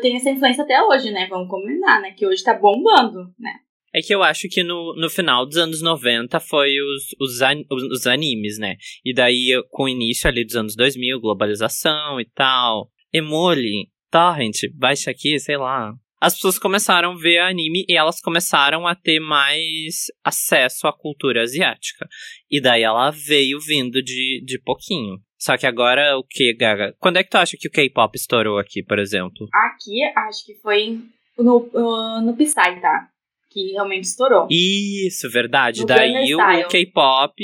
[0.00, 1.26] tenho essa influência até hoje, né?
[1.28, 2.12] Vamos combinar, né?
[2.12, 3.52] Que hoje tá bombando, né?
[3.92, 7.64] É que eu acho que no, no final dos anos 90 foi os, os, an-
[7.70, 8.76] os, os animes, né?
[9.04, 12.88] E daí, com o início ali dos anos 2000, globalização e tal.
[13.12, 15.92] Emule, torrent, baixa aqui, sei lá.
[16.20, 21.42] As pessoas começaram a ver anime e elas começaram a ter mais acesso à cultura
[21.42, 22.06] asiática.
[22.50, 25.18] E daí ela veio vindo de, de pouquinho.
[25.38, 26.94] Só que agora o que, Gaga?
[27.00, 29.48] Quando é que tu acha que o K-pop estourou aqui, por exemplo?
[29.54, 31.00] Aqui, acho que foi
[31.38, 33.08] no, no, no Psy, tá?
[33.50, 34.46] Que realmente estourou.
[34.50, 35.80] Isso, verdade.
[35.80, 36.68] No Daí o.
[36.68, 37.34] K-pop,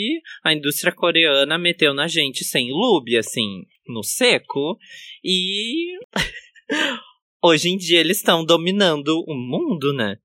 [0.45, 4.77] a indústria coreana meteu na gente sem lube, assim, no seco.
[5.25, 5.97] E
[7.47, 10.17] hoje em dia eles estão dominando o mundo, né?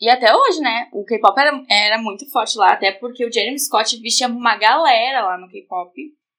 [0.00, 0.88] E até hoje, né?
[0.92, 5.22] O K-pop era, era muito forte lá, até porque o Jeremy Scott vestia uma galera
[5.26, 5.92] lá no K-pop.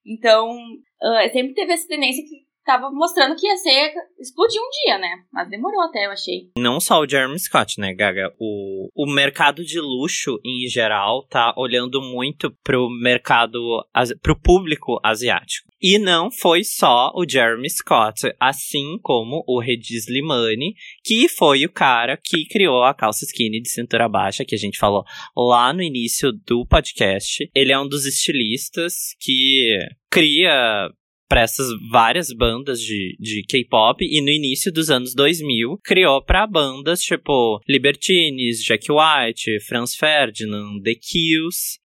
[0.04, 0.58] Então,
[1.00, 5.24] ah, sempre teve essa tendência que tava mostrando que ia ser explodir um dia, né?
[5.32, 6.50] Mas demorou até, eu achei.
[6.56, 8.32] Não só o Jeremy Scott, né, Gaga?
[8.38, 13.58] O, o mercado de luxo, em geral, tá olhando muito pro mercado,
[14.22, 15.72] pro público asiático.
[15.80, 21.72] E não foi só o Jeremy Scott, assim como o Regis Limani, que foi o
[21.72, 25.04] cara que criou a calça skinny de cintura baixa, que a gente falou
[25.36, 27.50] lá no início do podcast.
[27.52, 29.76] Ele é um dos estilistas que
[30.08, 30.88] cria
[31.32, 36.46] para essas várias bandas de, de K-pop e no início dos anos 2000 criou para
[36.46, 41.78] bandas tipo Libertines, Jack White, Franz Ferdinand, The Kills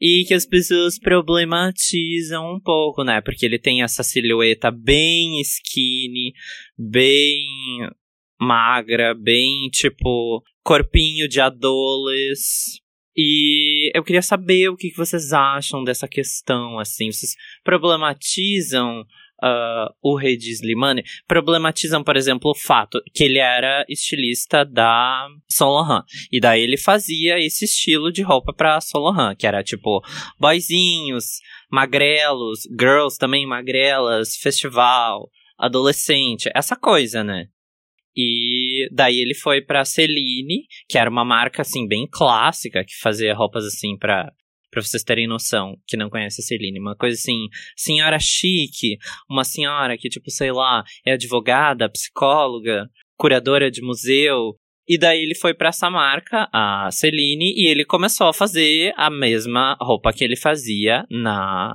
[0.00, 3.20] e que as pessoas problematizam um pouco, né?
[3.20, 6.32] Porque ele tem essa silhueta bem skinny,
[6.76, 7.46] bem
[8.40, 12.80] magra, bem tipo corpinho de adoles.
[13.20, 17.10] E eu queria saber o que vocês acham dessa questão, assim.
[17.10, 19.04] Vocês problematizam
[19.42, 21.02] ah, o Regis Limani?
[21.26, 26.04] Problematizam, por exemplo, o fato que ele era estilista da Saint Laurent.
[26.30, 30.00] E daí ele fazia esse estilo de roupa pra Saint Laurent, que era tipo
[30.38, 37.48] boyzinhos, magrelos, girls também magrelas, festival, adolescente, essa coisa, né?
[38.16, 43.34] E daí ele foi pra Celine, que era uma marca assim bem clássica, que fazia
[43.34, 44.32] roupas assim pra
[44.70, 48.98] para vocês terem noção, que não conhece a Celine, uma coisa assim, senhora chique,
[49.28, 52.86] uma senhora que tipo, sei lá, é advogada, psicóloga,
[53.16, 54.56] curadora de museu,
[54.88, 59.10] E daí ele foi para essa marca, a Celine, e ele começou a fazer a
[59.10, 61.74] mesma roupa que ele fazia na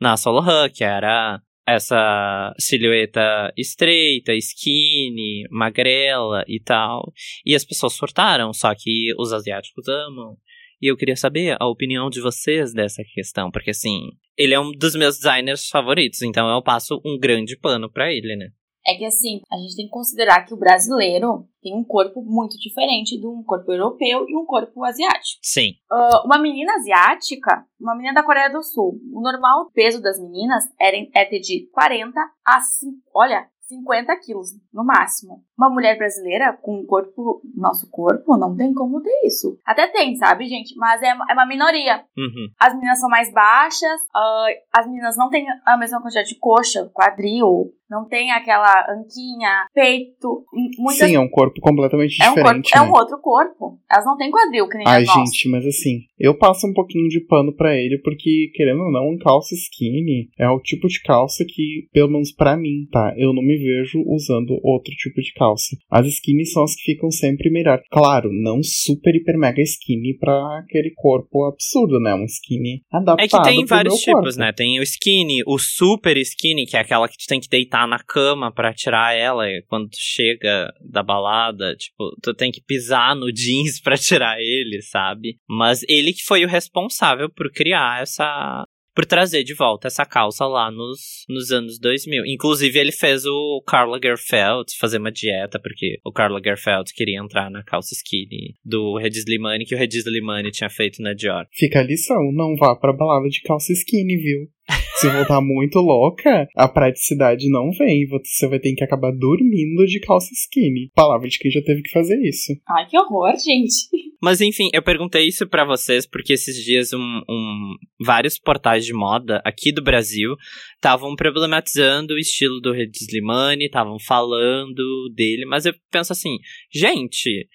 [0.00, 7.12] na Solo Hun, que era essa silhueta estreita, skinny, magrela e tal.
[7.44, 10.36] E as pessoas surtaram, só que os asiáticos amam.
[10.80, 14.70] E eu queria saber a opinião de vocês dessa questão, porque assim, ele é um
[14.72, 18.48] dos meus designers favoritos, então eu passo um grande pano para ele, né?
[18.86, 22.56] É que assim, a gente tem que considerar que o brasileiro tem um corpo muito
[22.58, 25.40] diferente de um corpo europeu e um corpo asiático.
[25.42, 25.72] Sim.
[25.90, 30.64] Uh, uma menina asiática, uma menina da Coreia do Sul, o normal peso das meninas
[30.80, 35.44] era, é ter de 40 a 5, olha, 50 quilos, no máximo.
[35.56, 39.58] Uma mulher brasileira com um corpo, nosso corpo, não tem como ter isso.
[39.64, 40.74] Até tem, sabe, gente?
[40.76, 42.02] Mas é, é uma minoria.
[42.16, 42.48] Uhum.
[42.58, 46.90] As meninas são mais baixas, uh, as meninas não têm a mesma quantidade de coxa,
[46.94, 50.44] quadril, não tem aquela anquinha, peito.
[50.78, 51.08] Muitas...
[51.08, 52.70] Sim, é um corpo completamente é um diferente.
[52.70, 52.86] corpo, É né?
[52.86, 53.78] um outro corpo.
[53.90, 57.20] Elas não têm quadril, que nem Ai, gente, mas assim, eu passo um pouquinho de
[57.20, 61.44] pano pra ele, porque, querendo ou não, um calça skinny é o tipo de calça
[61.46, 63.14] que, pelo menos pra mim, tá?
[63.16, 65.76] Eu não me vejo usando outro tipo de calça.
[65.90, 67.80] As skinny são as que ficam sempre melhor.
[67.90, 72.14] Claro, não super, hiper, mega skinny pra aquele corpo absurdo, né?
[72.14, 74.38] Um skinny adaptado É que tem vários tipos, corpo.
[74.40, 74.52] né?
[74.52, 77.98] Tem o skinny, o super skinny, que é aquela que tu tem que deitar na
[77.98, 83.14] cama pra tirar ela e quando tu chega da balada, tipo, tu tem que pisar
[83.14, 85.38] no jeans pra tirar ele, sabe?
[85.48, 88.64] Mas ele que foi o responsável por criar essa
[88.98, 92.26] por trazer de volta essa calça lá nos, nos anos 2000.
[92.26, 97.48] Inclusive, ele fez o Karl Lagerfeld fazer uma dieta, porque o Karl Lagerfeld queria entrar
[97.48, 101.46] na calça skinny do Regis Slimane, que o Regis Slimane tinha feito na Dior.
[101.52, 104.48] Fica a lição, não vá pra balada de calça skinny, viu?
[105.00, 108.06] Se voltar muito louca, a praticidade não vem.
[108.08, 110.90] Você vai ter que acabar dormindo de calça skinny.
[110.94, 112.52] Palavra de quem já teve que fazer isso.
[112.68, 113.88] Ai, que horror, gente.
[114.20, 118.92] Mas enfim, eu perguntei isso pra vocês porque esses dias um, um- vários portais de
[118.92, 120.34] moda aqui do Brasil
[120.74, 126.36] estavam problematizando o estilo do Regis Slimane, estavam falando dele, mas eu penso assim,
[126.74, 127.48] gente,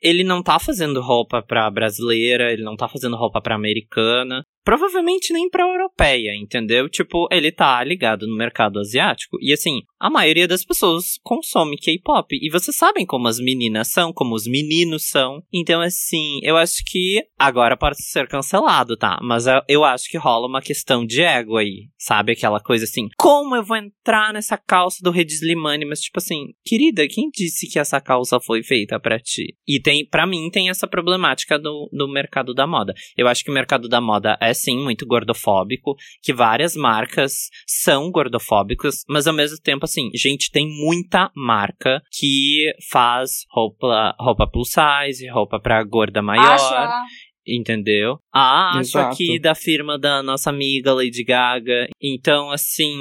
[0.00, 5.32] ele não tá fazendo roupa pra brasileira, ele não tá fazendo roupa pra americana, provavelmente
[5.32, 6.88] nem pra europeia, entendeu?
[6.88, 9.36] Tipo, ele tá ligado no mercado asiático.
[9.40, 12.36] E assim, a maioria das pessoas consome K-pop.
[12.40, 15.42] E vocês sabem como as meninas são, como os meninos são.
[15.52, 19.18] Então, assim, eu acho que agora pode ser cancelado, tá?
[19.22, 21.88] Mas eu, acho que rola uma questão de ego aí.
[22.06, 22.32] Sabe?
[22.32, 25.86] Aquela coisa assim, como eu vou entrar nessa calça do Regis Slimane?
[25.86, 29.56] Mas, tipo assim, querida, quem disse que essa calça foi feita pra ti?
[29.66, 32.92] E tem, para mim, tem essa problemática do, do mercado da moda.
[33.16, 38.10] Eu acho que o mercado da moda é sim muito gordofóbico, que várias marcas são
[38.10, 44.68] gordofóbicas, mas ao mesmo tempo, assim, gente, tem muita marca que faz roupa, roupa plus
[44.72, 46.52] size, roupa pra gorda maior.
[46.52, 47.02] Acho a-
[47.46, 48.18] Entendeu?
[48.32, 49.14] Ah, acho Exato.
[49.14, 51.88] aqui da firma da nossa amiga Lady Gaga.
[52.02, 52.94] Então, assim.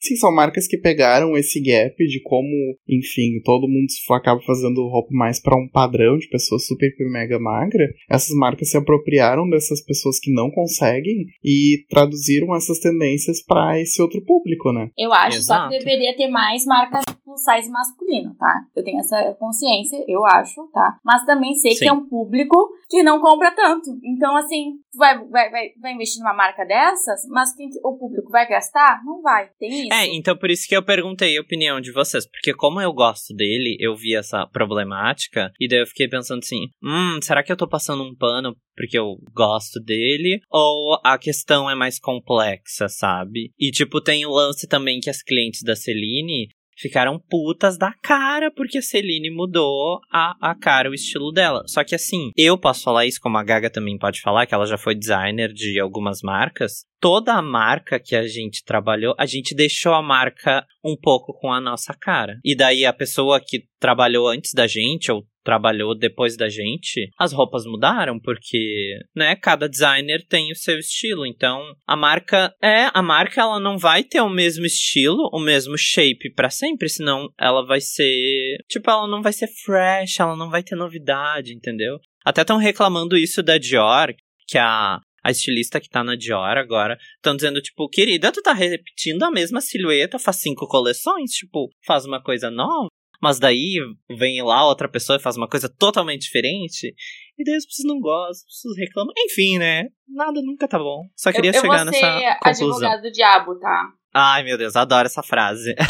[0.00, 2.48] Sim, são marcas que pegaram esse gap de como,
[2.88, 7.88] enfim, todo mundo acaba fazendo roupa mais pra um padrão de pessoas super mega magra.
[8.08, 14.00] Essas marcas se apropriaram dessas pessoas que não conseguem e traduziram essas tendências pra esse
[14.00, 14.90] outro público, né?
[14.96, 15.70] Eu acho só Exato.
[15.70, 18.62] que deveria ter mais marcas plus size masculino, tá?
[18.74, 20.98] Eu tenho essa consciência, eu acho, tá?
[21.04, 21.78] Mas também sei Sim.
[21.78, 22.56] que é um público
[22.88, 23.79] que não compra tanto.
[24.04, 28.48] Então, assim, vai, vai, vai, vai investir numa marca dessas, mas quem, o público vai
[28.48, 29.02] gastar?
[29.04, 29.48] Não vai.
[29.58, 29.92] Tem isso.
[29.92, 32.26] É, então por isso que eu perguntei a opinião de vocês.
[32.28, 35.52] Porque como eu gosto dele, eu vi essa problemática.
[35.60, 38.98] E daí eu fiquei pensando assim: hum, será que eu tô passando um pano porque
[38.98, 40.40] eu gosto dele?
[40.50, 43.52] Ou a questão é mais complexa, sabe?
[43.58, 46.48] E tipo, tem o lance também que as clientes da Celine
[46.80, 51.62] ficaram putas da cara porque a Celine mudou a, a cara, o estilo dela.
[51.66, 54.66] Só que assim, eu posso falar isso, como a Gaga também pode falar, que ela
[54.66, 56.84] já foi designer de algumas marcas.
[56.98, 61.52] Toda a marca que a gente trabalhou, a gente deixou a marca um pouco com
[61.52, 62.38] a nossa cara.
[62.44, 67.32] E daí a pessoa que trabalhou antes da gente, ou trabalhou depois da gente, as
[67.32, 71.26] roupas mudaram porque, né, cada designer tem o seu estilo.
[71.26, 75.76] Então, a marca é, a marca ela não vai ter o mesmo estilo, o mesmo
[75.76, 80.50] shape pra sempre, senão ela vai ser, tipo, ela não vai ser fresh, ela não
[80.50, 81.98] vai ter novidade, entendeu?
[82.24, 84.14] Até estão reclamando isso da Dior,
[84.46, 88.52] que a a estilista que tá na Dior agora, estão dizendo, tipo, querida, tu tá
[88.52, 92.88] repetindo a mesma silhueta faz cinco coleções, tipo, faz uma coisa nova.
[93.20, 93.76] Mas daí
[94.08, 96.94] vem lá outra pessoa e faz uma coisa totalmente diferente.
[97.38, 99.12] E daí as pessoas não gostam, as pessoas reclamam.
[99.18, 99.88] Enfim, né?
[100.08, 101.08] Nada nunca tá bom.
[101.14, 102.66] Só queria eu, eu chegar nessa conclusão.
[102.68, 103.92] advogado do diabo, tá?
[104.12, 105.74] Ai, meu Deus, adoro essa frase.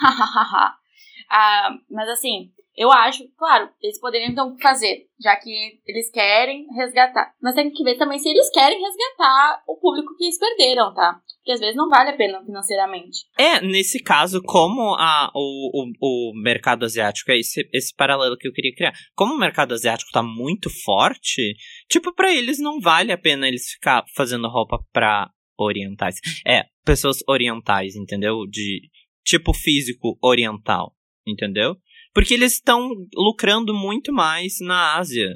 [1.30, 7.32] Ah, mas assim, Eu acho, claro, eles poderiam então fazer, já que eles querem resgatar.
[7.40, 11.20] Mas tem que ver também se eles querem resgatar o público que eles perderam, tá?
[11.44, 13.18] Porque às vezes não vale a pena financeiramente.
[13.38, 18.48] É, nesse caso, como a, o, o, o mercado asiático, é esse, esse paralelo que
[18.48, 18.94] eu queria criar.
[19.14, 21.54] Como o mercado asiático tá muito forte,
[21.86, 26.16] tipo, para eles não vale a pena eles ficar fazendo roupa pra orientais.
[26.46, 28.46] É, pessoas orientais, entendeu?
[28.48, 28.88] De
[29.22, 30.94] tipo físico oriental,
[31.26, 31.76] entendeu?
[32.14, 35.28] Porque eles estão lucrando muito mais na Ásia.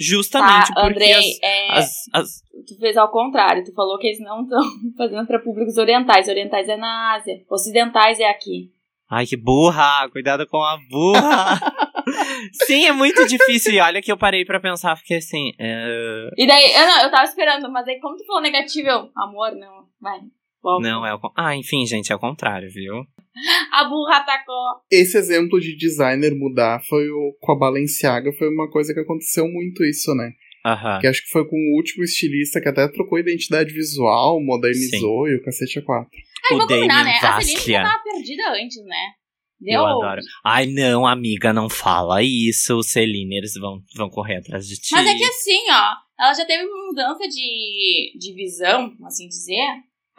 [0.00, 3.62] Justamente Tá, porque Andrei, as, é, as, as- tu fez ao contrário.
[3.64, 4.62] Tu falou que eles não estão
[4.96, 6.26] fazendo para públicos orientais.
[6.28, 7.42] Orientais é na Ásia.
[7.50, 8.70] Ocidentais é aqui.
[9.10, 10.08] Ai, que burra!
[10.10, 11.60] Cuidado com a burra!
[12.66, 13.72] Sim, é muito difícil.
[13.74, 15.52] E olha que eu parei pra pensar, porque assim.
[15.58, 19.10] é, E daí, eu, não, eu tava esperando, mas aí como tu falou negativo, eu,
[19.16, 20.20] amor, não, vai.
[20.62, 20.88] Volta.
[20.88, 21.20] Não, é o.
[21.36, 22.94] Ah, enfim, gente, é o contrário, viu?
[23.72, 24.56] A burra atacou.
[24.90, 29.46] Esse exemplo de designer mudar foi o, com a Balenciaga, foi uma coisa que aconteceu
[29.48, 30.32] muito isso, né?
[30.66, 30.98] Aham.
[31.00, 35.36] Que acho que foi com o último estilista que até trocou identidade visual, modernizou e
[35.36, 36.10] o cacete a quatro.
[36.50, 37.18] Ai, O Damien né?
[37.22, 37.82] A Celine Vasquia.
[37.82, 39.12] já tava perdida antes, né?
[39.60, 39.80] Deu.
[39.80, 40.20] Eu adoro.
[40.44, 42.82] Ai, não, amiga, não fala isso.
[42.82, 44.88] Celine, eles vão, vão correr atrás de ti.
[44.92, 45.92] Mas é que assim, ó,
[46.22, 49.66] ela já teve uma mudança de, de visão, assim dizer,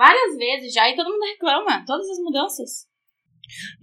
[0.01, 2.89] várias vezes já, e todo mundo reclama, todas as mudanças.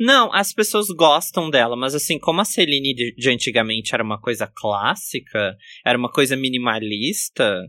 [0.00, 4.20] Não, as pessoas gostam dela, mas assim, como a Celine de, de antigamente era uma
[4.20, 5.56] coisa clássica,
[5.86, 7.62] era uma coisa minimalista,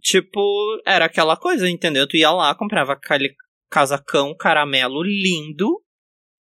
[0.00, 0.40] tipo,
[0.86, 2.06] era aquela coisa, entendeu?
[2.06, 3.34] Tu ia lá, comprava aquele
[3.70, 5.82] casacão caramelo lindo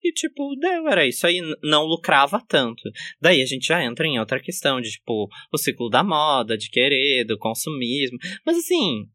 [0.03, 2.82] e, tipo, deu, era isso aí, não lucrava tanto.
[3.21, 6.69] Daí a gente já entra em outra questão de, tipo, o ciclo da moda, de
[6.69, 8.17] querer, do consumismo.
[8.45, 9.05] Mas assim,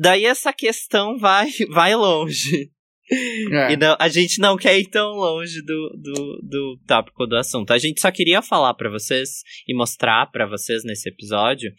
[0.00, 2.70] daí essa questão vai, vai longe.
[3.10, 3.72] É.
[3.72, 7.70] E não- a gente não quer ir tão longe do, do, do tópico do assunto.
[7.72, 9.30] A gente só queria falar pra vocês
[9.66, 11.72] e mostrar pra vocês nesse episódio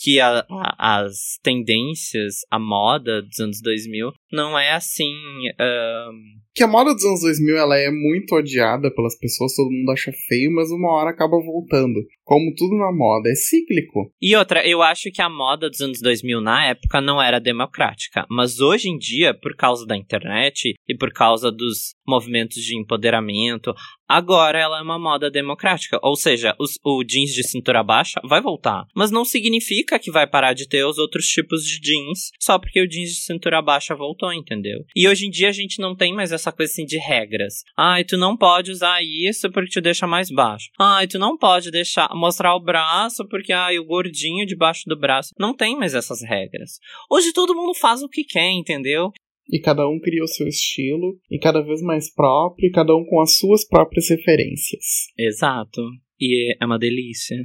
[0.00, 5.14] que a- a- as tendências, a moda dos anos 2000 não é assim.
[5.60, 6.14] ahn,
[6.54, 10.10] Que a moda dos anos 2000 ela é muito odiada pelas pessoas, todo mundo acha
[10.28, 12.00] feio, mas uma hora acaba voltando.
[12.24, 14.12] Como tudo na moda, é cíclico.
[14.20, 18.26] E outra, eu acho que a moda dos anos 2000 na época não era democrática,
[18.30, 23.72] mas hoje em dia, por causa da internet e por causa dos movimentos de empoderamento,
[24.06, 25.98] agora ela é uma moda democrática.
[26.02, 30.26] Ou seja, os- o jeans de cintura baixa vai voltar, mas não significa que vai
[30.26, 33.94] parar de ter os outros tipos de jeans só porque o jeans de cintura baixa
[33.94, 34.84] voltou, entendeu?
[34.94, 37.62] E hoje em dia a gente não tem mais essa coisa assim de regras.
[37.76, 40.70] Ai, tu não pode usar isso porque te deixa mais baixo.
[40.78, 45.34] Ai, tu não pode deixar mostrar o braço porque ai, o gordinho debaixo do braço.
[45.38, 46.78] Não tem mais essas regras.
[47.10, 49.12] Hoje todo mundo faz o que quer, entendeu?
[49.50, 53.02] E cada um cria o seu estilo, e cada vez mais próprio, e cada um
[53.06, 55.06] com as suas próprias referências.
[55.18, 55.80] Exato.
[56.20, 57.36] E é uma delícia.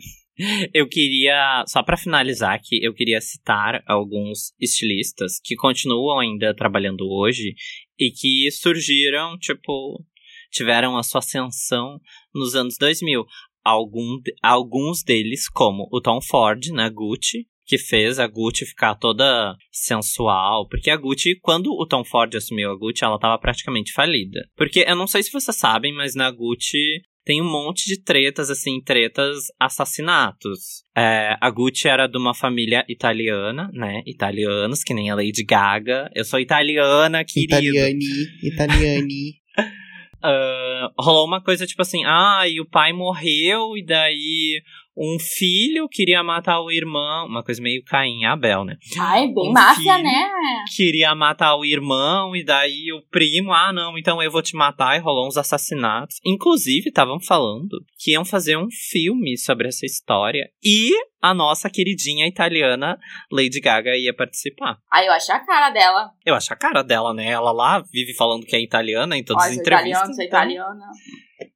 [0.74, 7.08] Eu queria, só pra finalizar aqui, eu queria citar alguns estilistas que continuam ainda trabalhando
[7.08, 7.54] hoje
[8.00, 10.04] e que surgiram, tipo,
[10.52, 12.00] tiveram a sua ascensão
[12.34, 13.26] nos anos 2000.
[13.64, 19.56] Algum, alguns deles, como o Tom Ford na Gucci, que fez a Gucci ficar toda
[19.72, 20.68] sensual.
[20.68, 24.42] Porque a Gucci, quando o Tom Ford assumiu a Gucci, ela tava praticamente falida.
[24.56, 28.50] Porque eu não sei se vocês sabem, mas na Gucci tem um monte de tretas,
[28.50, 30.84] assim, tretas assassinatos.
[30.96, 34.02] É, a Gucci era de uma família italiana, né?
[34.06, 36.10] Italianos, que nem a Lady Gaga.
[36.14, 37.56] Eu sou italiana, querido.
[37.56, 38.06] Italiani,
[38.44, 39.44] italiani.
[40.26, 44.62] Ah, rolou uma coisa tipo assim, ah, e o pai morreu, e daí
[44.96, 47.26] um filho queria matar o irmão.
[47.28, 48.78] Uma coisa meio Caim e Abel, né?
[49.00, 50.30] Ai, bem Um máfia, né?
[50.76, 54.96] Queria matar o irmão, e daí o primo, ah, não, então eu vou te matar,
[54.96, 56.18] e rolou uns assassinatos.
[56.26, 60.92] Inclusive, estavam falando que iam fazer um filme sobre essa história, e
[61.22, 62.98] a nossa queridinha italiana
[63.32, 64.78] Lady Gaga ia participar.
[64.92, 66.12] Ai, eu acho a cara dela.
[66.26, 67.30] Eu acho a cara dela, né?
[67.30, 70.02] Ela lá vive falando que é italiana em todas Ai, as entrevistas.
[70.10, 70.86] italiana, sou então- italiana.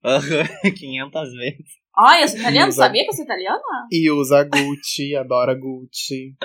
[0.04, 1.87] Aham, 500 vezes.
[2.00, 2.68] Ai, eu sou italiana?
[2.68, 2.88] Exato.
[2.88, 3.62] Sabia que eu sou italiana?
[3.92, 6.36] E usa Gucci, adora Gucci.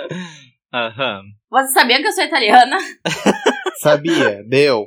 [0.73, 1.23] Aham.
[1.51, 2.77] Você sabia que eu sou italiana?
[3.81, 4.43] Sabia?
[4.49, 4.87] Deu.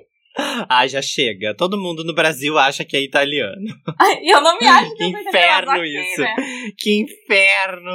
[0.67, 1.55] Ah, já chega.
[1.55, 3.55] Todo mundo no Brasil acha que é italiano.
[3.99, 6.21] Ai, eu não me acho que Que inferno ok, isso.
[6.21, 6.35] né?
[6.77, 7.91] Que inferno!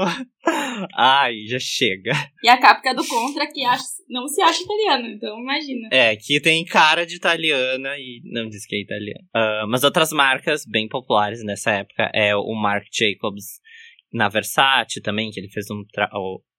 [0.97, 2.13] Ai, já chega.
[2.43, 5.89] E a Capca do Contra que acha, não se acha italiana, então imagina.
[5.93, 9.25] É, que tem cara de italiana e não diz que é italiana.
[9.35, 13.61] Ah, mas outras marcas bem populares nessa época é o Marc Jacobs
[14.13, 16.11] na Versace também, que ele fez um tra-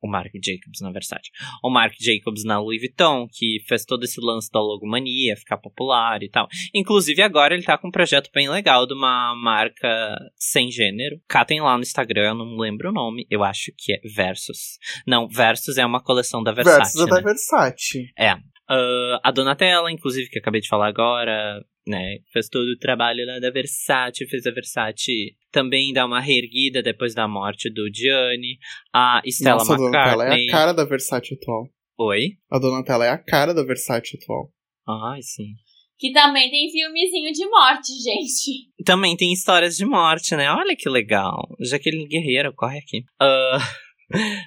[0.01, 1.29] o, Marc Jacobs na Versace.
[1.63, 6.21] O Marc Jacobs na Louis Vuitton, que fez todo esse lance da logomania, ficar popular
[6.23, 6.47] e tal.
[6.73, 11.19] Inclusive, agora ele tá com um projeto bem legal de uma marca sem gênero.
[11.27, 14.77] Catem lá no Instagram, eu não lembro o nome, eu acho que é Versus.
[15.05, 16.97] Não, Versus é uma coleção da Versace.
[16.97, 17.21] Versus é da né?
[17.21, 18.11] Versace.
[18.17, 18.51] É.
[18.73, 22.19] Ah, a Donatella, inclusive, que eu acabei de falar agora, né?
[22.31, 27.13] Fez todo o trabalho lá da Versace, fez a Versace também dar uma reerguida depois
[27.13, 28.57] da morte do Gianni.
[28.93, 30.47] A Stella Nossa, a Donatella é McCartney.
[30.47, 31.67] a cara da Versace atual.
[31.99, 32.29] Oi?
[32.49, 34.49] A Donatella é a cara da Versace atual.
[34.87, 35.53] Ai, sim.
[35.99, 38.69] Que também tem filmezinho de morte, gente.
[38.85, 40.49] Também tem histórias de morte, né?
[40.51, 41.47] Olha que legal.
[41.59, 43.03] Jaqueline Guerreiro, corre aqui.
[43.19, 43.59] Ah,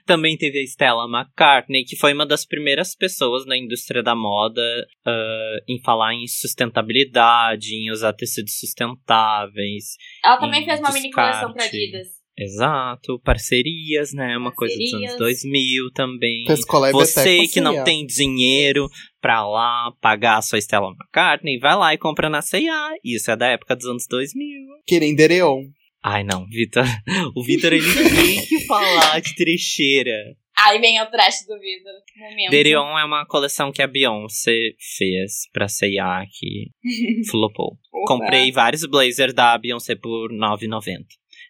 [0.07, 4.63] também teve a Stella McCartney, que foi uma das primeiras pessoas na indústria da moda
[5.07, 9.97] ah, em falar em sustentabilidade, em usar tecidos sustentáveis.
[10.25, 11.77] Ela também fez uma mini coleção pra descarte.
[11.77, 12.25] Adidas.
[12.37, 14.37] Exato, parcerias, né?
[14.37, 15.43] Uma coisa dos anos Parcerias.
[15.43, 16.45] 2000 também.
[16.93, 18.89] Você que não tem dinheiro
[19.21, 22.91] pra lá pagar a sua Stella McCartney, vai lá e compra na C&A.
[23.05, 24.67] Isso é da época dos anos 2000.
[24.85, 25.63] Querendereon.
[26.05, 26.85] Ai, não, Vitor.
[27.35, 30.37] O Vitor, ele tem que falar de trecheira.
[30.57, 31.93] Aí vem o trash do Vitor.
[32.31, 32.51] Momento.
[32.51, 34.53] Dereon é uma coleção que a Beyoncé
[34.99, 36.71] fez pra C&A que
[37.31, 37.79] flopou.
[37.93, 38.05] Opa.
[38.07, 40.99] Comprei vários blazers da Beyoncé por R$ 9,90.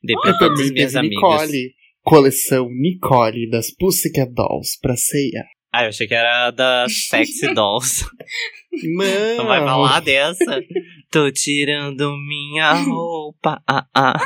[0.02, 1.20] Dei pra Eu todas as também minhas amigas.
[1.50, 1.74] Nicole.
[2.02, 5.44] Coleção Nicole das Pussycat Dolls pra ceia.
[5.72, 8.05] Ah, eu achei que era da Sexy Dolls.
[8.84, 9.36] Não.
[9.38, 10.62] Não vai falar dessa?
[11.11, 13.61] Tô tirando minha roupa.
[13.68, 14.20] Ah, ah.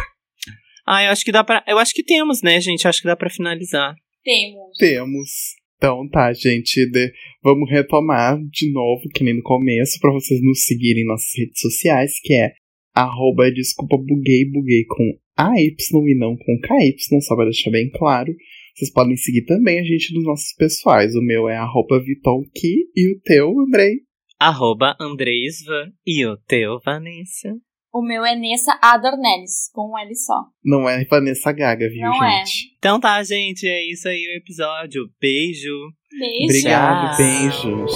[0.91, 1.63] Ah, eu acho que dá pra.
[1.69, 2.89] Eu acho que temos, né, gente?
[2.89, 3.95] Acho que dá pra finalizar.
[4.25, 4.79] Temos.
[4.79, 5.29] Temos.
[5.77, 6.87] Então tá, gente.
[6.91, 7.13] de-
[7.43, 11.61] Vamos retomar de novo, que nem no começo, pra vocês nos seguirem em nossas redes
[11.61, 12.53] sociais, que é
[12.95, 15.77] arroba desculpa buguei, buguei com AY
[16.09, 18.33] e não com KY, só pra deixar bem claro.
[18.75, 21.15] Vocês podem seguir também a gente nos nossos pessoais.
[21.15, 24.01] O meu é arroba vitonki e o teu, Andrei.
[24.41, 27.55] Arroba Andreisva e o teu, Vanessa.
[27.93, 30.45] O meu é Nessa Adornelis, com um L só.
[30.65, 32.45] Não é Vanessa Gaga, viu, Não é.
[32.45, 32.75] gente?
[32.79, 33.67] Então tá, gente.
[33.67, 35.09] É isso aí o episódio.
[35.21, 35.73] Beijo.
[36.19, 36.45] Beijo.
[36.45, 37.93] Obrigado, beijos.